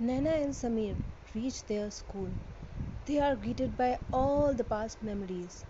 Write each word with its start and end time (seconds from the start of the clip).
Naina 0.00 0.42
and 0.42 0.54
Samir 0.54 1.02
reach 1.34 1.66
their 1.66 1.90
school. 1.90 2.38
They 3.04 3.18
are 3.18 3.36
greeted 3.36 3.76
by 3.76 4.00
all 4.12 4.54
the 4.54 4.64
past 4.64 5.02
memories. 5.02 5.64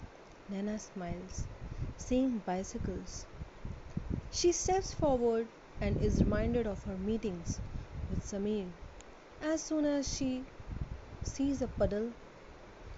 Naina 0.48 0.78
smiles, 0.80 1.48
seeing 1.96 2.38
bicycles. 2.40 3.26
She 4.30 4.52
steps 4.52 4.92
forward 4.92 5.52
and 5.80 5.98
is 5.98 6.20
reminded 6.22 6.66
of 6.66 6.82
her 6.84 6.96
meetings 6.96 7.60
with 8.08 8.20
Samir. 8.22 8.74
As 9.40 9.64
soon 9.64 9.84
as 9.84 10.08
she 10.12 10.46
sees 11.22 11.62
a 11.62 11.68
puddle, 11.68 12.14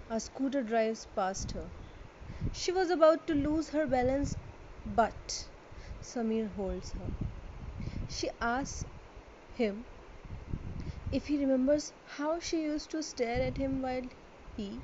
a 0.09 0.19
scooter 0.19 0.63
drives 0.63 1.05
past 1.05 1.51
her. 1.53 1.71
She 2.51 2.71
was 2.71 2.89
about 2.89 3.27
to 3.27 3.33
lose 3.35 3.69
her 3.69 3.87
balance, 3.87 4.37
but 4.85 5.49
Samir 6.01 6.49
holds 6.49 6.91
her. 6.93 7.11
She 8.07 8.29
asks 8.41 8.85
him 9.51 9.85
if 11.11 11.27
he 11.27 11.37
remembers 11.39 11.93
how 12.03 12.39
she 12.39 12.61
used 12.63 12.91
to 12.91 13.03
stare 13.03 13.41
at 13.41 13.57
him 13.57 13.81
while 13.81 14.03
he, 14.55 14.83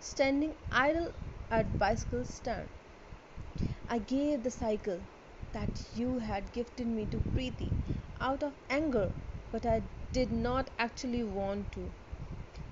standing 0.00 0.56
idle 0.70 1.12
at 1.50 1.78
bicycle 1.78 2.24
stand. 2.24 2.70
I 3.88 3.98
gave 3.98 4.42
the 4.42 4.50
cycle 4.50 5.06
that 5.52 5.88
you 5.94 6.18
had 6.18 6.52
gifted 6.52 6.86
me 6.86 7.06
to 7.06 7.20
Preeti 7.20 7.76
out 8.20 8.42
of 8.42 8.58
anger, 8.68 9.14
but 9.50 9.64
I 9.64 9.88
did 10.12 10.30
not 10.30 10.70
actually 10.78 11.24
want 11.24 11.72
to. 11.72 11.94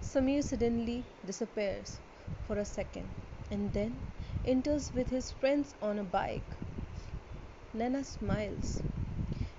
Samir 0.01 0.45
suddenly 0.45 1.13
disappears 1.25 2.01
for 2.43 2.59
a 2.59 2.65
second 2.67 3.15
and 3.51 3.73
then 3.73 4.03
enters 4.45 4.93
with 4.93 5.11
his 5.11 5.33
friends 5.33 5.75
on 5.83 5.99
a 5.99 6.05
bike. 6.05 6.57
Naina 7.75 8.05
smiles. 8.05 8.83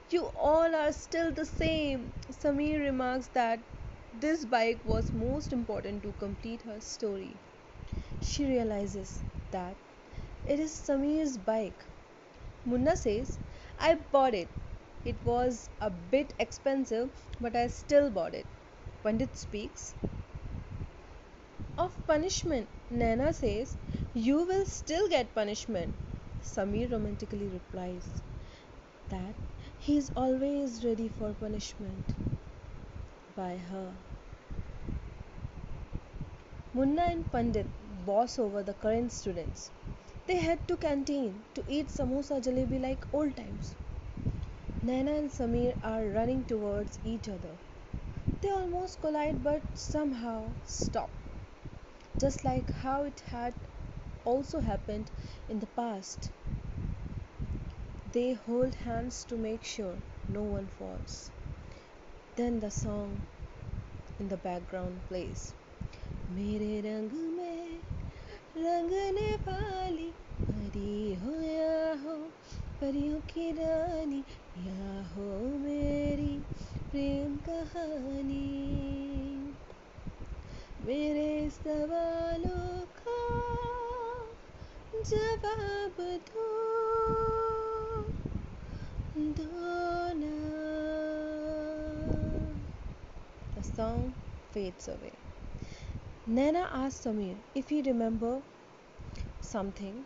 You 0.08 0.28
all 0.28 0.74
are 0.76 0.94
still 0.94 1.34
the 1.34 1.46
same. 1.46 2.14
Samir 2.32 2.80
remarks 2.80 3.28
that 3.34 3.66
this 4.14 4.46
bike 4.46 4.86
was 4.86 5.14
most 5.14 5.52
important 5.52 6.04
to 6.04 6.14
complete 6.14 6.62
her 6.62 6.80
story. 6.80 7.42
She 8.20 8.46
realizes 8.46 9.24
that 9.52 9.78
it 10.46 10.60
is 10.60 10.74
Samir's 10.74 11.38
bike. 11.38 11.86
Munna 12.66 12.98
says, 12.98 13.40
I 13.78 13.96
bought 13.96 14.36
it. 14.36 14.52
It 15.06 15.24
was 15.24 15.70
a 15.82 15.92
bit 15.92 16.34
expensive, 16.40 17.12
but 17.40 17.56
I 17.56 17.68
still 17.68 18.12
bought 18.12 18.36
it. 18.36 18.48
Pandit 19.04 19.38
speaks 19.38 19.96
of 21.78 21.96
punishment. 22.08 22.68
Naina 22.92 23.32
says, 23.32 23.78
You 24.12 24.38
will 24.48 24.66
still 24.66 25.08
get 25.08 25.36
punishment. 25.36 26.00
Samir 26.42 26.92
romantically 26.92 27.48
replies 27.48 28.24
that 29.10 29.36
he 29.86 29.98
is 29.98 30.10
always 30.16 30.84
ready 30.86 31.10
for 31.10 31.34
punishment 31.34 32.16
by 33.36 33.58
her. 33.58 33.94
Munna 36.74 37.04
and 37.04 37.32
Pandit 37.32 37.68
boss 38.06 38.38
over 38.38 38.64
the 38.64 38.74
current 38.74 39.14
students. 39.14 39.72
They 40.28 40.36
head 40.42 40.68
to 40.68 40.76
canteen 40.76 41.46
to 41.54 41.64
eat 41.68 41.88
samosa 41.88 42.42
jalebi 42.42 42.82
like 42.82 43.06
old 43.14 43.38
times. 43.38 43.78
Nana 44.84 45.14
and 45.14 45.32
Samir 45.32 45.76
are 45.82 46.10
running 46.10 46.46
towards 46.46 47.00
each 47.04 47.28
other. 47.28 47.58
They 48.42 48.50
almost 48.52 49.02
collide 49.02 49.44
but 49.44 49.64
somehow 49.76 50.56
stop 50.64 51.12
just 52.20 52.44
like 52.44 52.72
how 52.72 53.04
it 53.04 53.20
had 53.20 53.54
also 54.26 54.60
happened 54.62 55.12
in 55.48 55.60
the 55.60 55.68
past. 55.68 56.32
They 58.13 58.33
hold 58.33 58.75
hands 58.75 59.25
to 59.25 59.37
make 59.37 59.65
sure 59.65 59.95
no 60.29 60.43
one 60.43 60.67
falls. 60.79 61.31
Then 62.37 62.61
the 62.61 62.71
song 62.71 63.21
in 64.21 64.29
the 64.29 64.37
background 64.37 65.01
plays. 65.09 65.53
मेरे 66.31 66.81
रंग 66.81 67.13
में 67.13 67.81
रंगने 68.57 69.35
वाली 69.47 70.11
परी 70.41 71.15
हो 71.15 71.35
या 71.41 71.93
हो 72.03 72.17
परियों 72.81 73.21
की 73.21 73.51
रानी 73.53 74.23
या 74.67 75.03
हो 75.15 75.29
मेरी 75.59 76.37
प्रेम 76.91 77.37
कहानी 77.49 78.45
मेरे 80.87 81.51
सवालों 81.51 82.81
का 83.01 83.21
जवाब 85.03 85.97
दो 86.01 86.72
the 89.16 89.44
song 93.62 94.14
fades 94.52 94.88
away. 94.88 95.14
Naina 96.28 96.68
asks 96.72 97.06
Samir 97.06 97.38
if 97.54 97.70
he 97.70 97.84
remember 97.84 98.42
something. 99.42 100.04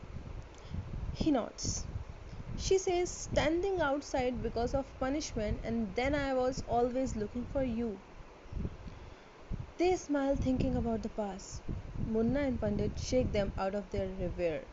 He 1.13 1.31
nods. 1.31 1.85
She 2.57 2.77
says 2.77 3.09
standing 3.09 3.79
outside 3.79 4.43
because 4.43 4.73
of 4.73 4.83
punishment 4.99 5.61
and 5.63 5.95
then 5.95 6.13
I 6.13 6.33
was 6.33 6.61
always 6.67 7.15
looking 7.15 7.45
for 7.53 7.63
you. 7.63 7.97
They 9.77 9.95
smile 9.95 10.35
thinking 10.35 10.75
about 10.75 11.03
the 11.03 11.09
past. 11.09 11.61
Munna 12.05 12.41
and 12.41 12.59
Pandit 12.59 12.99
shake 12.99 13.31
them 13.31 13.53
out 13.57 13.75
of 13.75 13.89
their 13.91 14.07
reverie. 14.19 14.65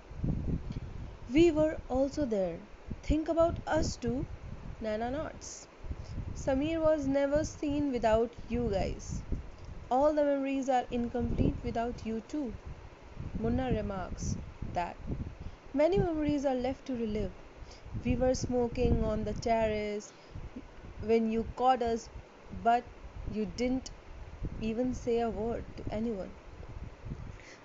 We 1.33 1.53
were 1.53 1.78
also 1.89 2.25
there. 2.25 2.59
Think 3.05 3.29
about 3.29 3.61
us 3.69 3.97
too. 3.97 4.27
Naina 4.83 5.13
nods. 5.13 5.69
Samir 6.35 6.81
was 6.83 7.07
never 7.07 7.45
seen 7.45 7.93
without 7.93 8.37
you 8.49 8.71
guys. 8.71 9.23
All 9.91 10.15
the 10.15 10.25
memories 10.25 10.69
are 10.69 10.87
incomplete 10.91 11.59
without 11.63 12.05
you 12.07 12.21
too. 12.23 12.57
Munna 13.39 13.73
remarks 13.73 14.39
that 14.73 14.99
many 15.73 15.99
memories 15.99 16.45
are 16.45 16.55
left 16.55 16.87
to 16.87 16.95
relive. 16.97 17.35
We 18.05 18.17
were 18.17 18.35
smoking 18.35 19.05
on 19.05 19.25
the 19.25 19.35
terrace 19.35 20.13
when 21.01 21.29
you 21.31 21.45
caught 21.57 21.83
us, 21.83 22.09
but 22.53 22.89
you 23.29 23.47
didn't 23.47 23.91
even 24.61 24.95
say 24.95 25.21
a 25.21 25.31
word 25.31 25.67
to 25.77 25.85
anyone. 25.91 26.39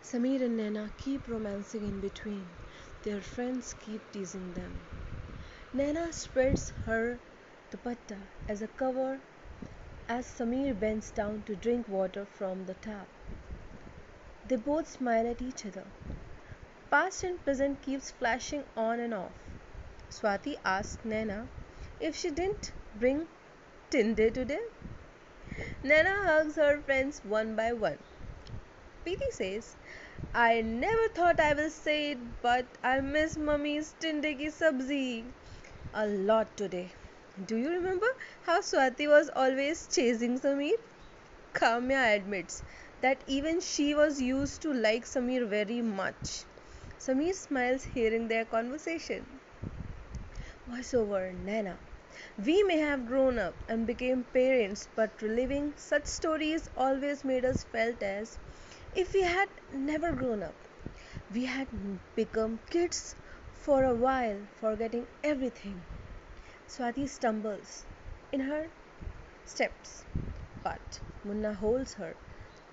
Samir 0.03 0.41
and 0.43 0.59
Naina 0.59 0.91
keep 0.97 1.29
romancing 1.29 1.85
in 1.85 2.01
between. 2.01 2.57
Their 3.03 3.21
friends 3.21 3.73
keep 3.73 4.11
teasing 4.11 4.53
them. 4.53 4.88
Naina 5.71 6.11
spreads 6.11 6.71
her 6.87 7.19
dupatta 7.71 8.17
as 8.47 8.63
a 8.63 8.67
cover 8.69 9.19
as 10.07 10.25
Samir 10.25 10.73
bends 10.79 11.11
down 11.11 11.43
to 11.43 11.55
drink 11.55 11.87
water 11.87 12.25
from 12.25 12.65
the 12.65 12.73
tap. 12.73 13.07
They 14.47 14.55
both 14.55 14.89
smile 14.89 15.27
at 15.29 15.43
each 15.43 15.67
other. 15.67 15.85
Past 16.89 17.23
and 17.23 17.37
present 17.45 17.83
keeps 17.83 18.09
flashing 18.09 18.63
on 18.75 18.99
and 18.99 19.13
off. 19.13 19.31
Swati 20.09 20.57
asks 20.65 21.05
Naina 21.05 21.45
if 21.99 22.15
she 22.15 22.31
didn't 22.31 22.71
bring 22.95 23.27
Tinde 23.91 24.33
today. 24.33 24.65
Naina 25.83 26.15
hugs 26.25 26.55
her 26.55 26.81
friends 26.81 27.21
one 27.23 27.55
by 27.55 27.73
one. 27.73 27.99
Preeti 29.05 29.31
says, 29.33 29.75
I 30.33 30.61
never 30.61 31.09
thought 31.09 31.39
I 31.39 31.53
will 31.53 31.69
say 31.69 32.13
it, 32.13 32.17
but 32.41 32.65
I 32.83 33.01
miss 33.01 33.37
mummy's 33.37 33.93
tinde 33.99 34.35
ki 34.39 34.47
sabzi 34.47 35.23
a 35.93 36.07
lot 36.07 36.57
today. 36.57 36.93
Do 37.45 37.57
you 37.57 37.69
remember 37.71 38.07
how 38.41 38.61
Swati 38.61 39.07
was 39.07 39.29
always 39.35 39.87
chasing 39.87 40.39
Samir? 40.39 40.77
Kamya 41.53 42.15
admits 42.15 42.63
that 43.01 43.23
even 43.27 43.61
she 43.61 43.95
was 43.95 44.21
used 44.21 44.61
to 44.63 44.73
like 44.73 45.05
Samir 45.05 45.47
very 45.49 45.81
much. 45.81 46.45
Samir 46.99 47.33
smiles 47.35 47.83
hearing 47.83 48.27
their 48.27 48.45
conversation. 48.45 49.41
Voiceover 50.69 51.33
Naina. 51.45 51.77
We 52.37 52.63
may 52.63 52.77
have 52.77 53.05
grown 53.05 53.37
up 53.37 53.55
and 53.67 53.85
became 53.85 54.23
parents, 54.23 54.87
but 54.95 55.21
reliving 55.21 55.73
such 55.77 56.05
stories 56.05 56.69
always 56.77 57.25
made 57.25 57.43
us 57.43 57.63
felt 57.65 58.01
as 58.01 58.37
if 58.93 59.13
we 59.13 59.21
had 59.21 59.49
never 59.73 60.13
grown 60.13 60.43
up. 60.43 60.55
We 61.33 61.45
had 61.45 61.67
become 62.15 62.59
kids 62.69 63.15
for 63.69 63.83
a 63.83 63.93
while, 63.93 64.39
forgetting 64.59 65.05
everything. 65.23 65.79
Swati 66.67 67.07
stumbles 67.07 67.85
in 68.31 68.39
her 68.39 68.65
steps, 69.45 70.05
but 70.63 70.99
Munna 71.23 71.53
holds 71.53 71.93
her 71.93 72.15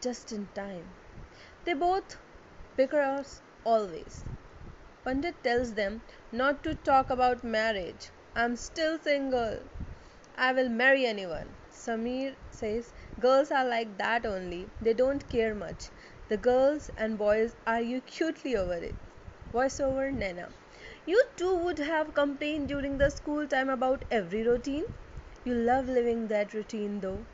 just 0.00 0.32
in 0.32 0.48
time. 0.54 0.86
They 1.66 1.74
both 1.74 2.16
bicker 2.78 3.02
as 3.02 3.42
always. 3.66 4.24
Pandit 5.04 5.34
tells 5.44 5.74
them 5.74 6.00
not 6.32 6.64
to 6.64 6.74
talk 6.76 7.10
about 7.10 7.44
marriage 7.44 8.08
I'm 8.34 8.56
still 8.56 8.98
single. 8.98 9.58
I 10.38 10.54
will 10.54 10.70
marry 10.70 11.04
anyone. 11.04 11.48
Samir 11.70 12.34
says 12.50 12.90
girls 13.20 13.50
are 13.50 13.66
like 13.66 13.98
that 13.98 14.24
only. 14.24 14.66
They 14.80 14.94
don't 14.94 15.28
care 15.28 15.54
much. 15.54 15.90
The 16.30 16.38
girls 16.38 16.90
and 16.96 17.18
boys 17.18 17.54
argue 17.66 18.00
cutely 18.00 18.56
over 18.56 18.80
it. 18.92 18.94
Voiceover 19.52 20.10
Naina. 20.22 20.48
You 21.06 21.24
too 21.36 21.56
would 21.64 21.78
have 21.78 22.12
complained 22.12 22.68
during 22.68 22.98
the 22.98 23.08
school 23.08 23.46
time 23.48 23.70
about 23.70 24.04
every 24.10 24.42
routine. 24.46 24.84
You 25.42 25.54
love 25.54 25.86
living 25.86 26.28
that 26.28 26.52
routine 26.52 27.00
though. 27.00 27.24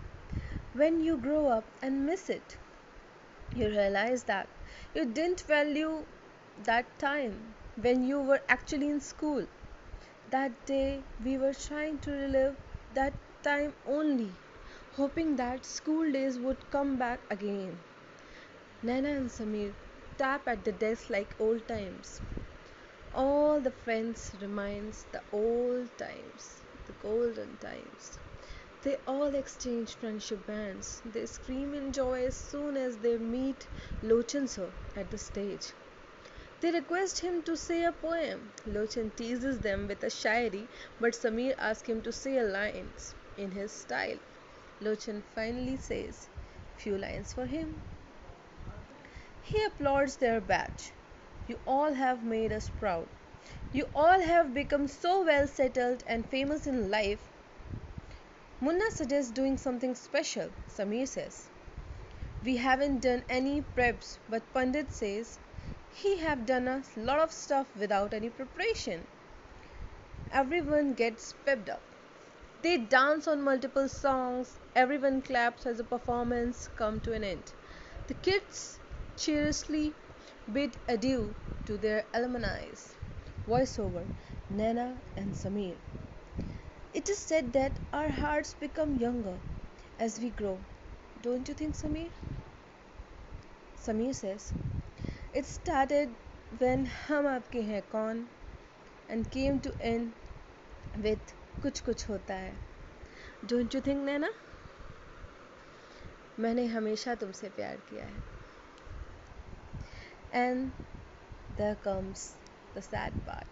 when 0.75 1.01
you 1.01 1.19
grow 1.19 1.49
up 1.49 1.65
and 1.83 2.07
miss 2.07 2.31
it. 2.31 2.59
You 3.55 3.69
realize 3.69 4.25
that 4.25 4.49
you 4.95 5.07
didn't 5.07 5.43
value 5.43 6.07
that 6.65 6.99
time 6.99 7.55
when 7.77 8.05
you 8.05 8.21
were 8.21 8.41
actually 8.49 8.89
in 8.89 9.01
school. 9.01 9.47
That 10.31 10.67
day 10.67 11.05
we 11.25 11.39
were 11.39 11.55
trying 11.55 11.99
to 12.01 12.13
relive 12.13 12.57
that 12.95 13.15
time 13.43 13.75
only, 13.87 14.35
hoping 14.93 15.37
that 15.37 15.65
school 15.67 16.13
days 16.13 16.39
would 16.39 16.71
come 16.71 16.99
back 16.99 17.21
again. 17.31 17.79
Naina 18.85 19.17
and 19.17 19.31
Samir 19.31 19.75
tap 20.19 20.47
at 20.47 20.63
the 20.63 20.73
desk 20.73 21.09
like 21.09 21.35
old 21.39 21.67
times. 21.67 22.21
All 23.15 23.61
the 23.61 23.71
friends 23.71 24.35
reminds 24.41 25.05
the 25.13 25.23
old 25.33 25.97
times, 25.99 26.63
the 26.87 26.93
golden 26.95 27.57
times. 27.59 28.19
They 28.83 28.97
all 29.07 29.35
exchange 29.35 29.97
friendship 29.97 30.47
bands. 30.47 31.01
They 31.05 31.27
scream 31.27 31.75
in 31.75 31.93
joy 31.93 32.27
as 32.27 32.37
soon 32.37 32.77
as 32.77 32.99
they 32.99 33.19
meet 33.19 33.69
Lochan 34.03 34.49
sir 34.49 34.73
at 34.97 35.11
the 35.11 35.19
stage. 35.19 35.73
They 36.61 36.71
request 36.73 37.21
him 37.21 37.43
to 37.43 37.57
say 37.57 37.85
a 37.85 37.93
poem. 37.93 38.53
Lochan 38.67 39.15
teases 39.17 39.61
them 39.61 39.89
with 39.89 40.03
a 40.03 40.11
shairi, 40.11 40.69
but 41.01 41.13
Samir 41.15 41.55
asks 41.59 41.89
him 41.89 42.03
to 42.03 42.13
say 42.13 42.39
a 42.39 42.45
lines 42.45 43.15
in 43.37 43.51
his 43.53 43.73
style. 43.73 44.19
Lochan 44.81 45.23
finally 45.35 45.77
says 45.77 46.29
few 46.77 46.99
lines 46.99 47.33
for 47.35 47.47
him. 47.47 47.69
He 49.43 49.63
applauds 49.65 50.17
their 50.17 50.41
batch. 50.41 50.93
You 51.49 51.59
all 51.67 51.93
have 51.93 52.25
made 52.25 52.53
us 52.53 52.71
proud. 52.79 53.09
You 53.73 53.89
all 53.95 54.21
have 54.21 54.55
become 54.55 54.87
so 54.87 55.25
well 55.25 55.49
settled 55.49 56.05
and 56.07 56.25
famous 56.27 56.67
in 56.67 56.91
life. 56.91 57.29
Munna 58.61 58.91
suggests 58.91 59.33
doing 59.33 59.57
something 59.59 59.95
special, 59.95 60.51
Samir 60.69 61.09
says. 61.09 61.49
We 62.45 62.57
haven't 62.57 63.01
done 63.01 63.25
any 63.29 63.61
preps, 63.61 64.19
but 64.29 64.43
Pandit 64.55 64.93
says 64.93 65.39
he 65.95 66.19
have 66.19 66.47
done 66.47 66.69
a 66.69 66.83
lot 66.97 67.19
of 67.19 67.33
stuff 67.33 67.67
without 67.77 68.15
any 68.15 68.31
preparation. 68.31 69.05
Everyone 70.33 70.93
gets 70.95 71.35
pepped 71.45 71.69
up. 71.69 71.83
They 72.63 72.79
dance 72.79 73.27
on 73.27 73.43
multiple 73.43 73.89
songs. 73.89 74.55
Everyone 74.77 75.23
claps 75.23 75.67
as 75.67 75.79
the 75.79 75.85
performance 75.85 76.69
come 76.77 77.01
to 77.01 77.13
an 77.13 77.25
end. 77.25 77.53
The 78.07 78.15
kids 78.15 78.79
cheerfully 79.17 79.93
bid 80.51 80.77
adieu 80.89 81.35
to 81.67 81.77
their 81.79 82.05
alumni. 82.15 82.65
Voiceover 83.47 84.05
Naina 84.53 84.97
and 85.17 85.33
Samir. 85.33 85.77
It 86.95 87.09
is 87.09 87.19
said 87.19 87.53
that 87.53 87.73
our 87.93 88.09
hearts 88.09 88.55
become 88.61 88.97
younger 88.99 89.39
as 89.99 90.19
we 90.21 90.31
grow. 90.31 90.59
Don't 91.23 91.49
you 91.49 91.55
think, 91.55 91.75
Samir? 91.75 92.11
Samir 93.85 94.15
says, 94.15 94.53
It 95.35 95.47
started 95.47 96.11
when 96.59 96.87
Hum 96.87 97.25
Aapke 97.25 97.67
Hain 97.67 97.83
Kaun 97.93 98.27
and 99.09 99.31
came 99.31 99.61
to 99.61 99.73
end 99.81 100.13
with 101.03 101.19
Kuch 101.63 101.83
Kuch 101.83 102.03
Hota 102.05 102.33
Hai. 102.33 102.53
Don't 103.47 103.73
you 103.75 103.81
think, 103.81 104.05
Naina? 104.09 104.29
मैंने 106.41 106.65
हमेशा 106.67 107.15
तुमसे 107.15 107.49
प्यार 107.57 107.77
किया 107.91 108.05
है 108.05 108.42
and 110.33 110.73
there 111.57 111.77
comes 111.77 112.37
the 112.75 112.83
sad 112.83 113.15
part 113.25 113.47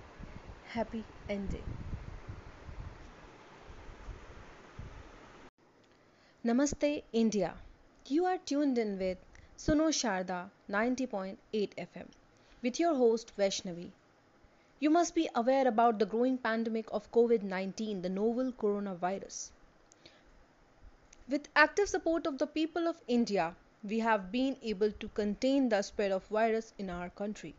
happy 0.63 1.07
ending 1.29 1.67
Namaste 6.45 7.05
India. 7.13 7.61
You 8.09 8.25
are 8.25 8.39
tuned 8.39 8.79
in 8.79 8.99
with 8.99 9.19
Suno 9.59 9.89
Sharda 9.91 10.51
90.8 10.71 11.37
FM 11.53 12.09
with 12.63 12.81
your 12.81 12.95
host 12.95 13.37
Vaishnavi. 13.37 13.93
You 14.79 14.91
must 14.91 15.15
be 15.15 15.29
aware 15.35 15.69
about 15.69 15.99
the 15.99 16.07
growing 16.07 16.39
pandemic 16.39 16.87
of 16.93 17.11
COVID 17.13 17.43
19, 17.43 18.03
the 18.03 18.09
novel 18.09 18.53
coronavirus. 18.53 19.51
With 21.29 21.49
active 21.55 21.89
support 21.89 22.27
of 22.27 22.39
the 22.39 22.47
people 22.47 22.89
of 22.89 23.01
India, 23.07 23.55
we 23.83 23.99
have 24.01 24.31
been 24.31 24.57
able 24.63 24.93
to 24.93 25.09
contain 25.09 25.69
the 25.69 25.83
spread 25.83 26.13
of 26.13 26.27
virus 26.27 26.75
in 26.79 26.91
our 26.91 27.11
country. 27.11 27.55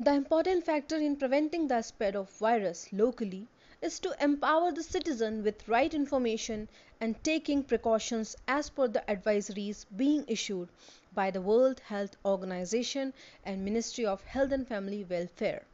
The 0.00 0.14
important 0.14 0.64
factor 0.64 0.96
in 0.96 1.16
preventing 1.16 1.68
the 1.68 1.82
spread 1.82 2.16
of 2.16 2.30
virus 2.30 2.92
locally 2.92 3.46
is 3.82 3.98
to 4.00 4.16
empower 4.18 4.72
the 4.72 4.82
citizen 4.82 5.44
with 5.44 5.68
right 5.68 5.92
information 5.92 6.68
and 7.00 7.22
taking 7.22 7.62
precautions 7.62 8.34
as 8.48 8.70
per 8.70 8.88
the 8.88 9.04
advisories 9.08 9.84
being 9.96 10.24
issued 10.26 10.68
by 11.14 11.30
the 11.30 11.42
World 11.42 11.80
Health 11.80 12.16
Organization 12.24 13.12
and 13.44 13.64
Ministry 13.64 14.06
of 14.06 14.24
Health 14.24 14.52
and 14.52 14.66
Family 14.66 15.04
Welfare. 15.04 15.64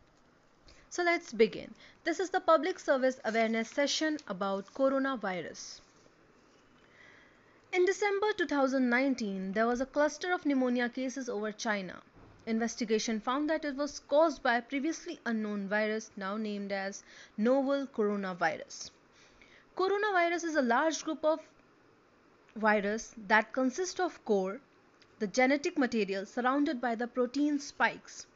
So 0.91 1.03
let's 1.03 1.33
begin. 1.33 1.75
This 2.03 2.19
is 2.19 2.31
the 2.31 2.41
public 2.41 2.79
service 2.79 3.21
awareness 3.25 3.71
session 3.71 4.19
about 4.27 4.75
coronavirus. 4.75 5.81
In 7.71 7.85
December 7.85 8.33
2019, 8.33 9.53
there 9.53 9.67
was 9.67 9.83
a 9.83 9.87
cluster 9.87 10.33
of 10.33 10.47
pneumonia 10.47 10.89
cases 10.89 11.29
over 11.29 11.53
China. 11.53 12.03
Investigation 12.47 13.21
found 13.21 13.51
that 13.51 13.63
it 13.63 13.77
was 13.77 14.01
caused 14.01 14.43
by 14.43 14.57
a 14.57 14.63
previously 14.63 15.21
unknown 15.27 15.69
virus 15.69 16.11
now 16.17 16.39
named 16.39 16.73
as 16.73 17.03
novel 17.37 17.87
coronavirus. 17.87 18.91
Coronavirus 19.77 20.45
is 20.45 20.55
a 20.55 20.63
large 20.63 21.05
group 21.05 21.23
of 21.23 21.41
virus 22.57 23.15
that 23.27 23.53
consist 23.53 24.01
of 24.01 24.25
core, 24.25 24.63
the 25.19 25.27
genetic 25.27 25.77
material 25.77 26.25
surrounded 26.25 26.81
by 26.81 26.95
the 26.95 27.07
protein 27.07 27.59
spikes 27.59 28.27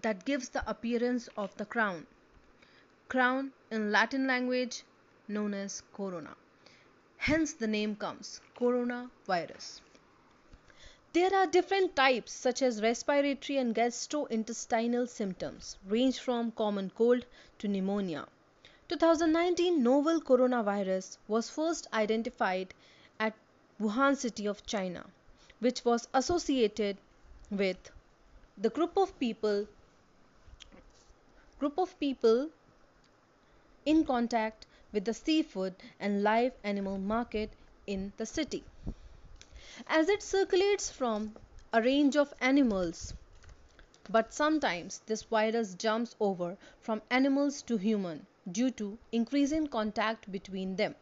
that 0.00 0.24
gives 0.24 0.48
the 0.48 0.68
appearance 0.68 1.28
of 1.36 1.54
the 1.58 1.66
crown. 1.66 2.06
Crown 3.10 3.52
in 3.70 3.92
Latin 3.92 4.26
language 4.26 4.84
known 5.28 5.52
as 5.52 5.82
corona. 5.92 6.34
Hence 7.18 7.52
the 7.52 7.66
name 7.66 7.96
comes 7.96 8.40
coronavirus. 8.56 9.80
There 11.12 11.34
are 11.34 11.46
different 11.46 11.94
types 11.94 12.32
such 12.32 12.62
as 12.62 12.80
respiratory 12.82 13.58
and 13.58 13.74
gastrointestinal 13.74 15.08
symptoms 15.08 15.76
range 15.86 16.18
from 16.18 16.52
common 16.52 16.90
cold 16.90 17.26
to 17.58 17.68
pneumonia. 17.68 18.26
2019 18.88 19.82
novel 19.82 20.20
coronavirus 20.20 21.18
was 21.28 21.50
first 21.50 21.86
identified 21.92 22.72
at 23.20 23.34
Wuhan 23.80 24.16
city 24.16 24.46
of 24.46 24.64
China 24.64 25.04
which 25.60 25.84
was 25.84 26.08
associated 26.14 26.96
with 27.50 27.90
the 28.56 28.70
group 28.70 28.96
of 28.96 29.18
people 29.18 29.66
group 31.58 31.78
of 31.78 31.98
people 32.00 32.48
in 33.84 34.04
contact 34.04 34.66
with 34.92 35.04
the 35.04 35.14
seafood 35.14 35.74
and 36.00 36.22
live 36.22 36.52
animal 36.64 36.98
market 36.98 37.52
in 37.86 38.12
the 38.16 38.26
city 38.26 38.64
as 39.86 40.08
it 40.08 40.22
circulates 40.22 40.90
from 40.90 41.36
a 41.72 41.82
range 41.82 42.16
of 42.16 42.32
animals. 42.40 43.14
But 44.08 44.32
sometimes 44.32 45.00
this 45.06 45.22
virus 45.24 45.74
jumps 45.74 46.16
over 46.20 46.56
from 46.80 47.02
animals 47.10 47.62
to 47.62 47.76
human 47.76 48.26
due 48.50 48.70
to 48.72 48.98
increasing 49.12 49.66
contact 49.66 50.30
between 50.32 50.76
them. 50.76 50.94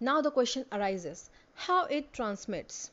Now 0.00 0.20
the 0.20 0.30
question 0.30 0.64
arises 0.72 1.30
how 1.54 1.84
it 1.86 2.12
transmits. 2.12 2.90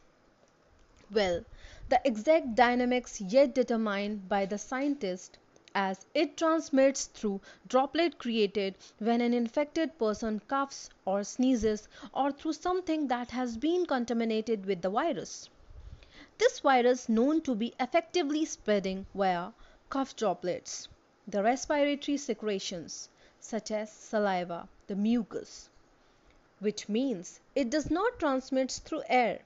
Well, 1.12 1.46
the 1.90 2.02
exact 2.04 2.56
dynamics 2.56 3.22
yet 3.22 3.56
determined 3.56 4.28
by 4.28 4.46
the 4.46 4.58
scientist 4.58 5.38
as 5.76 6.06
it 6.14 6.38
transmits 6.38 7.06
through 7.08 7.42
droplet 7.68 8.18
created 8.18 8.76
when 8.98 9.20
an 9.20 9.34
infected 9.34 9.98
person 10.00 10.40
coughs 10.48 10.90
or 11.06 11.22
sneezes 11.22 11.88
or 12.14 12.32
through 12.32 12.54
something 12.54 13.08
that 13.10 13.30
has 13.32 13.58
been 13.58 13.86
contaminated 13.86 14.66
with 14.66 14.82
the 14.82 14.90
virus. 14.90 15.50
This 16.38 16.60
virus 16.62 17.10
known 17.10 17.42
to 17.42 17.54
be 17.56 17.74
effectively 17.80 18.46
spreading 18.46 19.06
via 19.14 19.52
cough 19.90 20.16
droplets, 20.16 20.88
the 21.28 21.44
respiratory 21.44 22.18
secretions 22.18 23.10
such 23.40 23.70
as 23.72 23.92
saliva, 23.92 24.70
the 24.88 24.96
mucus, 24.96 25.70
which 26.60 26.88
means 26.88 27.42
it 27.54 27.70
does 27.70 27.92
not 27.92 28.18
transmit 28.18 28.72
through 28.72 29.04
air 29.10 29.42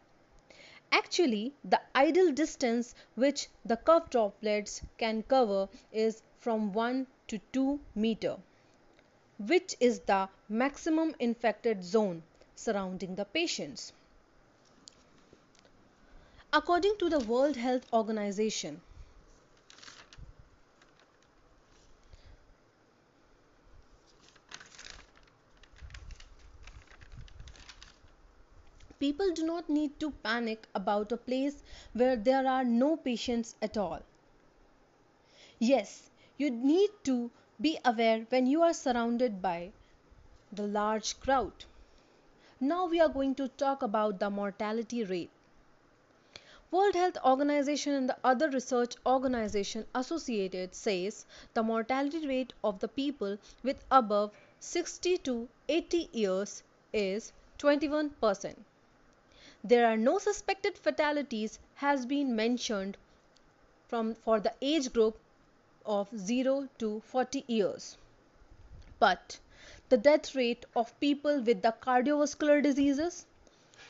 Actually, 0.91 1.53
the 1.63 1.79
ideal 1.95 2.31
distance 2.31 2.95
which 3.15 3.47
the 3.63 3.77
cough 3.77 4.09
droplets 4.09 4.81
can 4.97 5.23
cover 5.23 5.69
is 5.91 6.21
from 6.39 6.73
1 6.73 7.07
to 7.27 7.39
2 7.53 7.79
meter, 7.95 8.37
which 9.37 9.75
is 9.79 9.99
the 10.01 10.29
maximum 10.47 11.15
infected 11.19 11.83
zone 11.83 12.23
surrounding 12.55 13.15
the 13.15 13.25
patients. 13.25 13.93
According 16.51 16.97
to 16.97 17.09
the 17.09 17.19
World 17.19 17.55
Health 17.55 17.85
Organization, 17.93 18.81
People 28.99 29.31
do 29.31 29.45
not 29.45 29.69
need 29.69 29.97
to 30.01 30.11
panic 30.11 30.67
about 30.75 31.11
a 31.13 31.17
place 31.17 31.63
where 31.93 32.17
there 32.17 32.45
are 32.45 32.65
no 32.65 32.97
patients 32.97 33.55
at 33.61 33.77
all. 33.77 34.01
Yes, 35.57 36.09
you 36.37 36.49
need 36.49 36.89
to 37.05 37.31
be 37.61 37.79
aware 37.85 38.25
when 38.29 38.45
you 38.45 38.61
are 38.61 38.73
surrounded 38.73 39.41
by 39.41 39.71
the 40.51 40.67
large 40.67 41.19
crowd. 41.19 41.65
Now 42.59 42.87
we 42.87 42.99
are 42.99 43.07
going 43.07 43.35
to 43.35 43.47
talk 43.47 43.81
about 43.81 44.19
the 44.19 44.29
mortality 44.29 45.03
rate. 45.05 45.31
World 46.71 46.95
Health 46.95 47.17
Organization 47.25 47.93
and 47.93 48.09
the 48.09 48.17
other 48.23 48.49
research 48.49 48.95
organization 49.05 49.85
associated 49.95 50.75
says 50.75 51.25
the 51.53 51.63
mortality 51.63 52.27
rate 52.27 52.53
of 52.63 52.79
the 52.79 52.87
people 52.87 53.37
with 53.63 53.83
above 53.89 54.31
60 54.59 55.17
to 55.19 55.47
80 55.67 56.09
years 56.11 56.63
is 56.93 57.31
21%. 57.57 58.55
There 59.63 59.85
are 59.85 59.97
no 59.97 60.19
suspected 60.19 60.77
fatalities 60.77 61.59
has 61.75 62.05
been 62.05 62.35
mentioned 62.35 62.97
from 63.87 64.15
for 64.15 64.39
the 64.39 64.53
age 64.61 64.93
group 64.93 65.19
of 65.85 66.09
0 66.17 66.69
to 66.77 66.99
40 67.01 67.43
years. 67.47 67.97
But 68.99 69.39
the 69.89 69.97
death 69.97 70.35
rate 70.35 70.65
of 70.75 70.99
people 70.99 71.41
with 71.41 71.61
the 71.61 71.73
cardiovascular 71.81 72.61
diseases, 72.63 73.25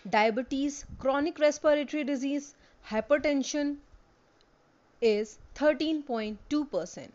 diabetes, 0.10 0.86
chronic 0.98 1.38
respiratory 1.40 2.04
disease, 2.04 2.56
hypertension 2.88 3.78
is 5.02 5.38
13.2%. 5.56 7.10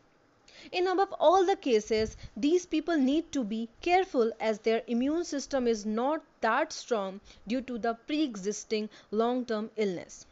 In 0.73 0.87
above 0.87 1.13
all 1.21 1.45
the 1.45 1.57
cases, 1.57 2.17
these 2.37 2.65
people 2.65 2.97
need 2.97 3.31
to 3.33 3.45
be 3.45 3.69
careful 3.81 4.33
as 4.41 4.59
their 4.61 4.83
immune 4.87 5.25
system 5.25 5.67
is 5.67 5.85
not 5.85 6.23
that 6.41 6.73
strong 6.73 7.21
due 7.47 7.61
to 7.63 7.77
the 7.79 7.95
pre-existing 7.95 8.89
long-term 9.11 9.71
illness. 9.77 10.27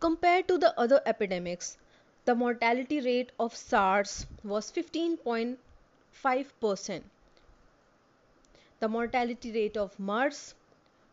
Compared 0.00 0.48
to 0.48 0.58
the 0.58 0.76
other 0.78 1.00
epidemics, 1.06 1.76
the 2.24 2.34
mortality 2.34 3.00
rate 3.00 3.30
of 3.38 3.54
SARS 3.56 4.26
was 4.42 4.72
15.5%. 4.72 7.02
The 8.80 8.88
mortality 8.88 9.52
rate 9.52 9.76
of 9.76 9.98
MERS, 10.00 10.54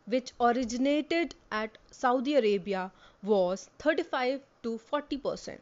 which 0.05 0.31
originated 0.39 1.35
at 1.51 1.77
Saudi 1.91 2.35
Arabia, 2.35 2.91
was 3.21 3.69
35 3.79 4.41
to 4.63 4.79
40%. 4.91 5.59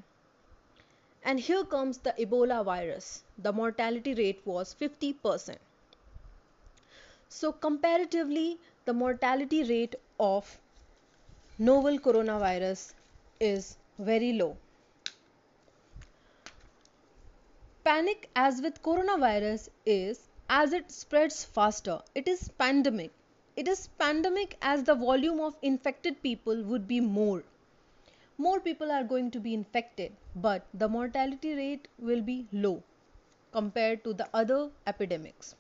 And 1.24 1.40
here 1.40 1.64
comes 1.64 1.98
the 1.98 2.14
Ebola 2.20 2.64
virus. 2.64 3.24
The 3.38 3.52
mortality 3.52 4.14
rate 4.14 4.42
was 4.46 4.76
50%. 4.80 5.58
So, 7.28 7.52
comparatively, 7.52 8.58
the 8.86 8.94
mortality 8.94 9.64
rate 9.64 9.96
of 10.20 10.58
novel 11.60 12.00
coronavirus 12.00 12.94
is 13.40 13.78
very 14.00 14.34
low. 14.34 14.58
Panic 17.84 18.30
as 18.36 18.62
with 18.62 18.82
coronavirus 18.84 19.70
is 19.86 20.28
as 20.50 20.74
it 20.74 20.92
spreads 20.92 21.44
faster. 21.44 22.02
It 22.16 22.28
is 22.28 22.50
pandemic. 22.58 23.12
It 23.56 23.68
is 23.68 23.88
pandemic 24.00 24.58
as 24.62 24.84
the 24.84 24.96
volume 24.96 25.40
of 25.40 25.56
infected 25.62 26.22
people 26.24 26.64
would 26.64 26.88
be 26.88 27.00
more. 27.00 27.44
More 28.38 28.60
people 28.60 28.92
are 28.92 29.04
going 29.04 29.32
to 29.32 29.40
be 29.40 29.54
infected, 29.54 30.14
but 30.42 30.66
the 30.74 30.88
mortality 30.88 31.54
rate 31.54 31.88
will 31.98 32.22
be 32.22 32.48
low 32.52 32.84
compared 33.52 34.04
to 34.04 34.14
the 34.14 34.30
other 34.34 34.72
epidemics. 34.86 35.56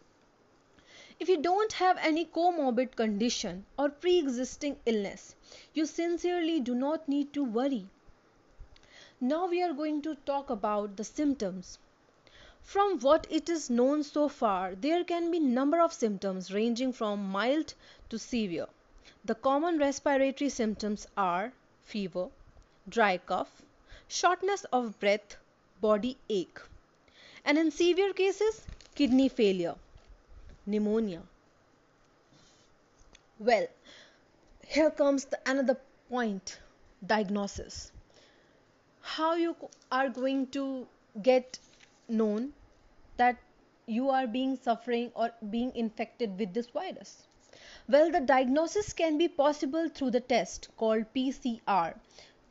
If 1.19 1.29
you 1.29 1.41
don't 1.41 1.73
have 1.73 1.97
any 1.97 2.25
comorbid 2.25 2.95
condition 2.95 3.65
or 3.77 3.89
pre 3.89 4.19
existing 4.19 4.79
illness, 4.85 5.35
you 5.73 5.85
sincerely 5.85 6.59
do 6.59 6.75
not 6.75 7.07
need 7.07 7.33
to 7.33 7.43
worry. 7.43 7.87
Now 9.19 9.47
we 9.47 9.61
are 9.61 9.73
going 9.73 10.01
to 10.03 10.15
talk 10.15 10.49
about 10.49 10.95
the 10.95 11.03
symptoms 11.03 11.79
from 12.61 12.99
what 12.99 13.25
it 13.31 13.49
is 13.49 13.69
known 13.69 14.03
so 14.03 14.27
far, 14.27 14.75
there 14.75 15.03
can 15.03 15.31
be 15.31 15.39
number 15.39 15.79
of 15.79 15.91
symptoms 15.91 16.53
ranging 16.53 16.91
from 16.93 17.23
mild 17.31 17.73
to 18.09 18.19
severe. 18.19 18.67
The 19.25 19.33
common 19.33 19.79
respiratory 19.79 20.49
symptoms 20.49 21.07
are 21.17 21.53
fever, 21.81 22.29
dry 22.87 23.17
cough, 23.17 23.63
shortness 24.09 24.65
of 24.73 24.99
breath, 24.99 25.37
body 25.81 26.17
ache, 26.29 26.59
and 27.45 27.57
in 27.57 27.71
severe 27.71 28.11
cases, 28.11 28.61
kidney 28.95 29.29
failure, 29.29 29.75
pneumonia. 30.65 31.21
Well, 33.39 33.67
here 34.67 34.89
comes 34.91 35.25
the 35.25 35.39
another 35.45 35.77
point 36.09 36.59
diagnosis. 37.05 37.91
How 39.01 39.35
you 39.35 39.55
are 39.91 40.09
going 40.09 40.47
to 40.47 40.87
get 41.21 41.59
known 42.07 42.53
that 43.17 43.37
you 43.85 44.09
are 44.09 44.27
being 44.27 44.57
suffering 44.57 45.11
or 45.15 45.31
being 45.49 45.75
infected 45.75 46.37
with 46.37 46.53
this 46.53 46.67
virus? 46.67 47.27
Well, 47.87 48.11
the 48.11 48.19
diagnosis 48.19 48.91
can 48.93 49.17
be 49.17 49.27
possible 49.27 49.87
through 49.89 50.11
the 50.11 50.19
test 50.19 50.69
called 50.77 51.05
PCR, 51.15 51.95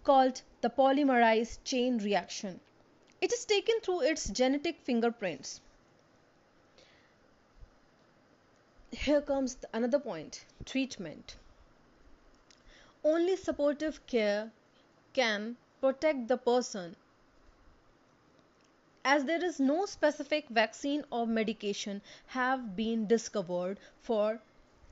called 0.05 0.43
the 0.61 0.71
polymerase 0.71 1.59
chain 1.64 1.99
reaction. 1.99 2.61
It 3.21 3.33
is 3.33 3.45
taken 3.45 3.81
through 3.81 4.02
its 4.02 4.28
genetic 4.28 4.81
fingerprints. 4.81 5.61
Here 8.90 9.21
comes 9.21 9.59
another 9.73 9.99
point 9.99 10.45
treatment. 10.64 11.37
Only 13.05 13.37
supportive 13.37 14.07
care 14.07 14.50
can 15.12 15.57
protect 15.81 16.28
the 16.28 16.37
person 16.37 16.97
as 19.05 19.25
there 19.25 19.43
is 19.43 19.59
no 19.59 19.87
specific 19.87 20.49
vaccine 20.49 21.05
or 21.11 21.26
medication 21.26 22.02
have 22.26 22.76
been 22.76 23.07
discovered 23.07 23.81
for 24.02 24.40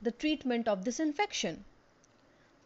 the 0.01 0.11
treatment 0.11 0.67
of 0.67 0.85
this 0.85 0.99
infection. 0.99 1.65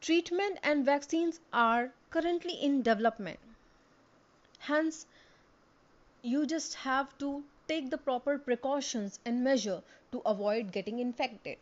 Treatment 0.01 0.60
and 0.63 0.86
vaccines 0.86 1.39
are 1.53 1.93
currently 2.10 2.53
in 2.53 2.81
development. 2.81 3.39
Hence, 4.60 5.05
you 6.22 6.46
just 6.46 6.74
have 6.74 7.17
to 7.20 7.43
take 7.67 7.89
the 7.89 7.98
proper 7.98 8.38
precautions 8.38 9.20
and 9.25 9.43
measure 9.43 9.81
to 10.12 10.20
avoid 10.25 10.72
getting 10.72 11.00
infected. 11.00 11.58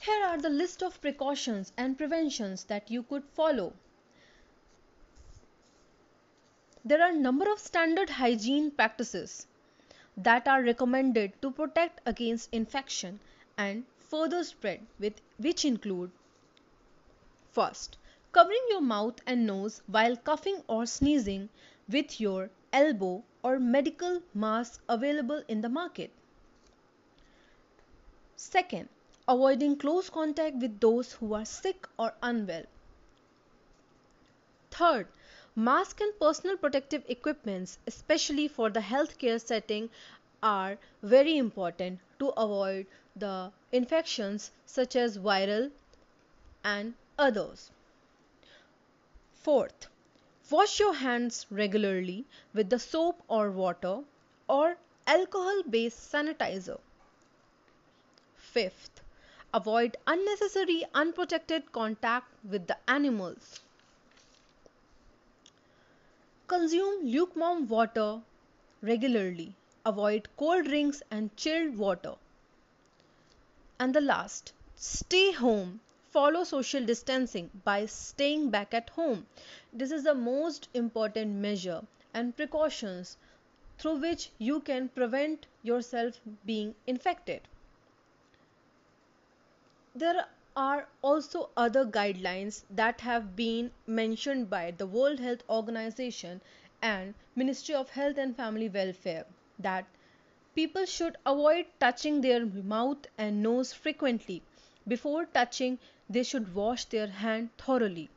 Here 0.00 0.22
are 0.24 0.38
the 0.38 0.50
list 0.50 0.82
of 0.82 1.00
precautions 1.00 1.72
and 1.76 1.96
preventions 1.96 2.64
that 2.64 2.90
you 2.90 3.02
could 3.04 3.24
follow 3.24 3.72
there 6.86 7.02
are 7.02 7.12
number 7.12 7.50
of 7.50 7.58
standard 7.58 8.10
hygiene 8.10 8.70
practices 8.70 9.46
that 10.18 10.46
are 10.46 10.62
recommended 10.62 11.32
to 11.40 11.50
protect 11.50 12.00
against 12.04 12.52
infection 12.52 13.18
and 13.56 13.84
further 14.14 14.44
spread 14.44 14.86
with 15.04 15.20
which 15.46 15.64
include 15.64 16.10
first 17.58 17.96
covering 18.38 18.66
your 18.72 18.80
mouth 18.80 19.20
and 19.26 19.46
nose 19.46 19.82
while 19.96 20.16
coughing 20.28 20.60
or 20.68 20.84
sneezing 20.86 21.48
with 21.96 22.20
your 22.20 22.50
elbow 22.72 23.14
or 23.42 23.58
medical 23.58 24.20
mask 24.34 24.82
available 24.88 25.42
in 25.48 25.60
the 25.60 25.68
market. 25.68 26.10
Second 28.36 28.88
avoiding 29.28 29.76
close 29.76 30.10
contact 30.10 30.56
with 30.56 30.80
those 30.80 31.12
who 31.14 31.34
are 31.34 31.44
sick 31.44 31.88
or 31.98 32.14
unwell. 32.22 32.64
Third 34.70 35.08
Mask 35.56 36.00
and 36.00 36.18
personal 36.18 36.56
protective 36.56 37.04
equipments, 37.08 37.78
especially 37.86 38.48
for 38.48 38.70
the 38.70 38.80
healthcare 38.80 39.40
setting, 39.40 39.88
are 40.42 40.78
very 41.02 41.36
important 41.38 42.00
to 42.18 42.30
avoid 42.30 42.86
the 43.16 43.52
infections 43.70 44.50
such 44.66 44.96
as 44.96 45.18
viral 45.18 45.70
and 46.64 46.94
others. 47.18 47.70
Fourth, 49.34 49.86
wash 50.50 50.80
your 50.80 50.94
hands 50.94 51.46
regularly 51.50 52.24
with 52.52 52.70
the 52.70 52.78
soap 52.78 53.22
or 53.28 53.50
water 53.50 54.00
or 54.48 54.76
alcohol 55.06 55.62
based 55.68 56.12
sanitizer. 56.12 56.80
Fifth, 58.36 59.00
avoid 59.52 59.96
unnecessary 60.06 60.84
unprotected 60.94 61.70
contact 61.72 62.28
with 62.42 62.66
the 62.66 62.78
animals. 62.88 63.60
Consume 66.46 67.06
lukewarm 67.06 67.68
water 67.68 68.20
regularly. 68.82 69.54
Avoid 69.86 70.28
cold 70.36 70.64
drinks 70.64 71.02
and 71.10 71.36
chilled 71.36 71.76
water. 71.76 72.14
And 73.78 73.94
the 73.94 74.00
last, 74.00 74.52
stay 74.74 75.30
home. 75.30 75.80
Follow 76.10 76.42
social 76.42 76.84
distancing 76.84 77.50
by 77.64 77.86
staying 77.86 78.50
back 78.50 78.74
at 78.74 78.90
home. 78.90 79.26
This 79.72 79.92
is 79.92 80.02
the 80.02 80.14
most 80.14 80.68
important 80.74 81.36
measure 81.36 81.86
and 82.12 82.36
precautions 82.36 83.16
through 83.78 84.00
which 84.00 84.30
you 84.38 84.58
can 84.60 84.88
prevent 84.88 85.46
yourself 85.62 86.20
being 86.44 86.74
infected. 86.86 87.42
there 89.94 90.26
are 90.54 90.88
also 91.00 91.48
other 91.56 91.86
guidelines 91.86 92.64
that 92.68 93.00
have 93.00 93.34
been 93.34 93.70
mentioned 93.86 94.50
by 94.50 94.70
the 94.70 94.86
World 94.86 95.18
Health 95.18 95.42
Organization 95.48 96.42
and 96.82 97.14
Ministry 97.34 97.74
of 97.74 97.88
Health 97.90 98.18
and 98.18 98.36
Family 98.36 98.68
Welfare 98.68 99.24
that 99.58 99.86
people 100.54 100.86
should 100.86 101.16
avoid 101.26 101.66
touching 101.80 102.20
their 102.20 102.46
mouth 102.46 103.06
and 103.18 103.42
nose 103.42 103.72
frequently. 103.72 104.42
Before 104.86 105.24
touching, 105.26 105.78
they 106.08 106.22
should 106.22 106.54
wash 106.54 106.84
their 106.86 107.06
hand 107.06 107.50
thoroughly. 107.58 108.10